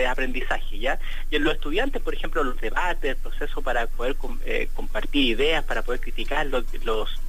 aprendizaje, 0.07 0.79
¿ya? 0.79 0.99
Y 1.29 1.35
en 1.37 1.43
los 1.43 1.55
estudiantes, 1.55 2.01
por 2.01 2.13
ejemplo, 2.13 2.43
los 2.43 2.59
debates, 2.59 3.11
el 3.11 3.17
proceso 3.17 3.61
para 3.61 3.87
poder 3.87 4.15
eh, 4.45 4.69
compartir 4.73 5.25
ideas, 5.25 5.63
para 5.63 5.81
poder 5.81 5.99
criticar 5.99 6.45
los, 6.47 6.65
los 6.83 7.19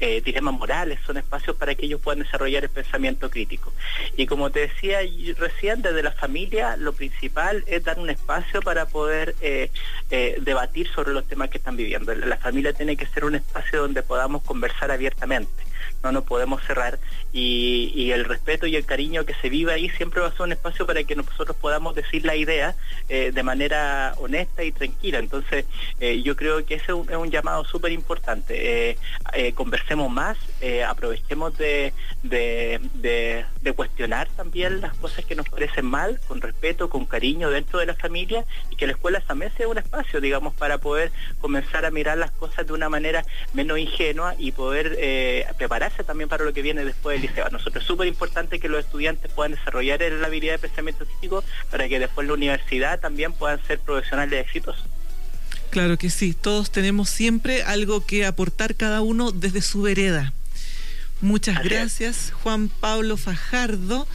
eh, 0.00 0.20
dilemas 0.22 0.54
morales, 0.54 0.98
son 1.06 1.18
espacios 1.18 1.56
para 1.56 1.74
que 1.74 1.86
ellos 1.86 2.00
puedan 2.00 2.22
desarrollar 2.22 2.64
el 2.64 2.70
pensamiento 2.70 3.30
crítico. 3.30 3.72
Y 4.16 4.26
como 4.26 4.50
te 4.50 4.60
decía 4.60 5.00
recién, 5.38 5.82
desde 5.82 6.02
la 6.02 6.12
familia 6.12 6.76
lo 6.76 6.92
principal 6.92 7.64
es 7.66 7.84
dar 7.84 7.98
un 7.98 8.10
espacio 8.10 8.62
para 8.62 8.86
poder 8.86 9.34
eh, 9.40 9.70
debatir 10.40 10.88
sobre 10.92 11.12
los 11.12 11.26
temas 11.26 11.50
que 11.50 11.58
están 11.58 11.76
viviendo. 11.76 12.14
La 12.14 12.38
familia 12.38 12.72
tiene 12.72 12.96
que 12.96 13.06
ser 13.06 13.24
un 13.24 13.34
espacio 13.34 13.82
donde 13.82 14.02
podamos 14.02 14.42
conversar 14.42 14.90
abiertamente 14.90 15.66
no 16.06 16.12
nos 16.12 16.24
podemos 16.24 16.62
cerrar 16.62 17.00
y, 17.32 18.10
el 18.12 18.24
respeto 18.24 18.66
y 18.66 18.76
el 18.76 18.86
cariño 18.86 19.26
que 19.26 19.34
se 19.34 19.50
vive 19.50 19.72
ahí 19.72 19.90
siempre 19.90 20.20
va 20.20 20.28
a 20.28 20.30
ser 20.30 20.42
un 20.42 20.52
espacio 20.52 20.86
para 20.86 21.02
que 21.02 21.16
nosotros 21.16 21.56
podamos 21.60 21.94
decir 21.94 22.24
la 22.24 22.36
idea 22.36 22.76
eh, 23.08 23.32
de 23.32 23.42
manera 23.42 24.14
honesta 24.18 24.62
y 24.62 24.72
tranquila. 24.72 25.18
Entonces 25.18 25.66
eh, 26.00 26.22
yo 26.22 26.36
creo 26.36 26.64
que 26.64 26.76
ese 26.76 26.92
es 26.92 27.16
un, 27.16 27.30
llamado 27.30 27.64
súper 27.64 27.92
importante. 27.92 28.90
Eh, 29.34 29.52
conversemos 29.54 30.10
más, 30.10 30.38
aprovechemos 30.86 31.58
de, 31.58 31.92
de, 32.22 33.44
cuestionar 33.74 34.28
también 34.36 34.80
las 34.80 34.94
cosas 34.96 35.24
que 35.24 35.34
nos 35.34 35.48
parecen 35.48 35.84
mal, 35.84 36.18
con 36.28 36.40
respeto, 36.40 36.88
con 36.88 37.04
cariño 37.04 37.50
dentro 37.50 37.78
de 37.78 37.86
la 37.86 37.94
familia 37.94 38.44
y 38.70 38.76
que 38.76 38.86
la 38.86 38.92
escuela 38.92 39.20
también 39.20 39.52
sea 39.56 39.68
un 39.68 39.76
espacio, 39.76 40.20
digamos, 40.20 40.54
para 40.54 40.78
poder 40.78 41.10
comenzar 41.40 41.84
a 41.84 41.90
mirar 41.90 42.16
las 42.16 42.30
cosas 42.30 42.66
de 42.66 42.72
una 42.72 42.88
manera 42.88 43.24
menos 43.52 43.78
ingenua 43.78 44.34
y 44.38 44.52
poder 44.52 44.96
también 46.04 46.28
para 46.28 46.44
lo 46.44 46.52
que 46.52 46.62
viene 46.62 46.84
después 46.84 47.14
del 47.20 47.28
liceo. 47.28 47.46
A 47.46 47.50
nosotros 47.50 47.82
es 47.82 47.86
súper 47.86 48.06
importante 48.08 48.58
que 48.58 48.68
los 48.68 48.84
estudiantes 48.84 49.30
puedan 49.32 49.52
desarrollar 49.52 50.00
la 50.00 50.26
habilidad 50.26 50.54
de 50.54 50.58
pensamiento 50.58 51.06
crítico 51.06 51.44
para 51.70 51.88
que 51.88 51.98
después 51.98 52.24
en 52.24 52.28
la 52.28 52.34
universidad 52.34 53.00
también 53.00 53.32
puedan 53.32 53.64
ser 53.66 53.80
profesionales 53.80 54.44
exitosos. 54.44 54.84
Claro 55.70 55.96
que 55.98 56.10
sí, 56.10 56.32
todos 56.32 56.70
tenemos 56.70 57.08
siempre 57.08 57.62
algo 57.62 58.04
que 58.04 58.24
aportar 58.24 58.74
cada 58.76 59.00
uno 59.00 59.32
desde 59.32 59.62
su 59.62 59.82
vereda. 59.82 60.32
Muchas 61.20 61.62
gracias, 61.62 62.32
Juan 62.42 62.68
Pablo 62.68 63.16
Fajardo 63.16 64.06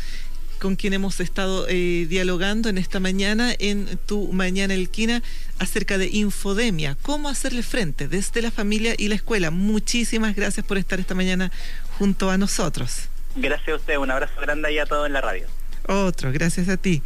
con 0.61 0.75
quien 0.75 0.93
hemos 0.93 1.19
estado 1.19 1.65
eh, 1.67 2.05
dialogando 2.07 2.69
en 2.69 2.77
esta 2.77 2.99
mañana 2.99 3.51
en 3.57 3.97
tu 4.05 4.31
Mañana 4.31 4.75
Elquina 4.75 5.23
acerca 5.57 5.97
de 5.97 6.07
infodemia, 6.07 6.95
cómo 7.01 7.29
hacerle 7.29 7.63
frente 7.63 8.07
desde 8.07 8.43
la 8.43 8.51
familia 8.51 8.93
y 8.95 9.07
la 9.07 9.15
escuela. 9.15 9.49
Muchísimas 9.49 10.35
gracias 10.35 10.63
por 10.63 10.77
estar 10.77 10.99
esta 10.99 11.15
mañana 11.15 11.51
junto 11.97 12.29
a 12.29 12.37
nosotros. 12.37 13.09
Gracias 13.35 13.69
a 13.69 13.75
usted, 13.75 13.97
un 13.97 14.11
abrazo 14.11 14.39
grande 14.39 14.67
ahí 14.67 14.77
a 14.77 14.85
todos 14.85 15.07
en 15.07 15.13
la 15.13 15.21
radio. 15.21 15.47
Otro, 15.87 16.31
gracias 16.31 16.69
a 16.69 16.77
ti. 16.77 17.01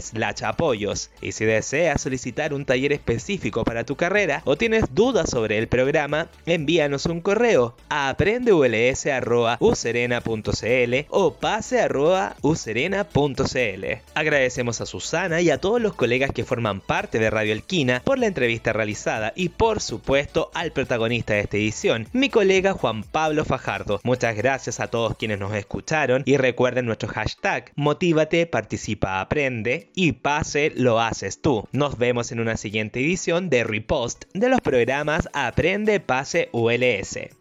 slash 0.01 0.43
apoyos. 0.43 1.09
Y 1.21 1.31
si 1.31 1.45
deseas 1.45 2.01
solicitar 2.01 2.53
un 2.53 2.65
taller 2.65 2.91
específico 2.91 3.63
para 3.63 3.85
tu 3.85 3.95
carrera 3.95 4.41
o 4.45 4.57
tienes 4.57 4.93
dudas 4.93 5.29
sobre 5.29 5.57
el 5.57 5.67
programa, 5.67 6.27
envíanos 6.45 7.05
un 7.05 7.21
correo 7.21 7.77
a 7.89 8.09
aprendeuls.userena.cl 8.09 11.05
o 11.09 11.33
pase.userena.cl. 11.35 13.85
Agradecemos 14.13 14.81
a 14.81 14.85
Susana 14.85 15.39
y 15.41 15.49
a 15.49 15.59
todos 15.59 15.81
los 15.81 15.93
colegas 15.93 16.31
que 16.31 16.43
forman 16.43 16.81
parte 16.81 17.19
de 17.19 17.29
Radio 17.29 17.53
Elquina 17.53 18.01
por 18.03 18.19
la 18.19 18.27
entrevista 18.27 18.73
realizada 18.73 19.31
y 19.35 19.47
por 19.49 19.81
supuesto 19.81 20.51
al 20.53 20.71
protagonista 20.71 21.33
de 21.33 21.41
esta 21.41 21.57
edición, 21.57 22.07
mi 22.13 22.29
colega 22.29 22.73
Juan 22.73 23.03
Pablo 23.03 23.45
Fajardo. 23.45 23.99
Muchas 24.03 24.35
gracias 24.35 24.79
a 24.79 24.87
todos 24.87 25.17
quienes 25.17 25.39
nos 25.39 25.53
escucharon 25.53 26.23
y 26.25 26.37
recuerden 26.37 26.85
nuestro 26.85 27.09
hashtag 27.21 27.71
Motívate, 27.75 28.47
participa, 28.47 29.21
aprende 29.21 29.91
y 29.95 30.13
pase 30.13 30.71
lo 30.75 30.99
haces 30.99 31.39
tú. 31.41 31.67
Nos 31.71 31.97
vemos 31.97 32.31
en 32.31 32.39
una 32.39 32.57
siguiente 32.57 32.99
edición 32.99 33.49
de 33.49 33.63
Repost 33.63 34.25
de 34.33 34.49
los 34.49 34.61
programas 34.61 35.29
Aprende, 35.33 35.99
Pase 35.99 36.49
ULS. 36.51 37.40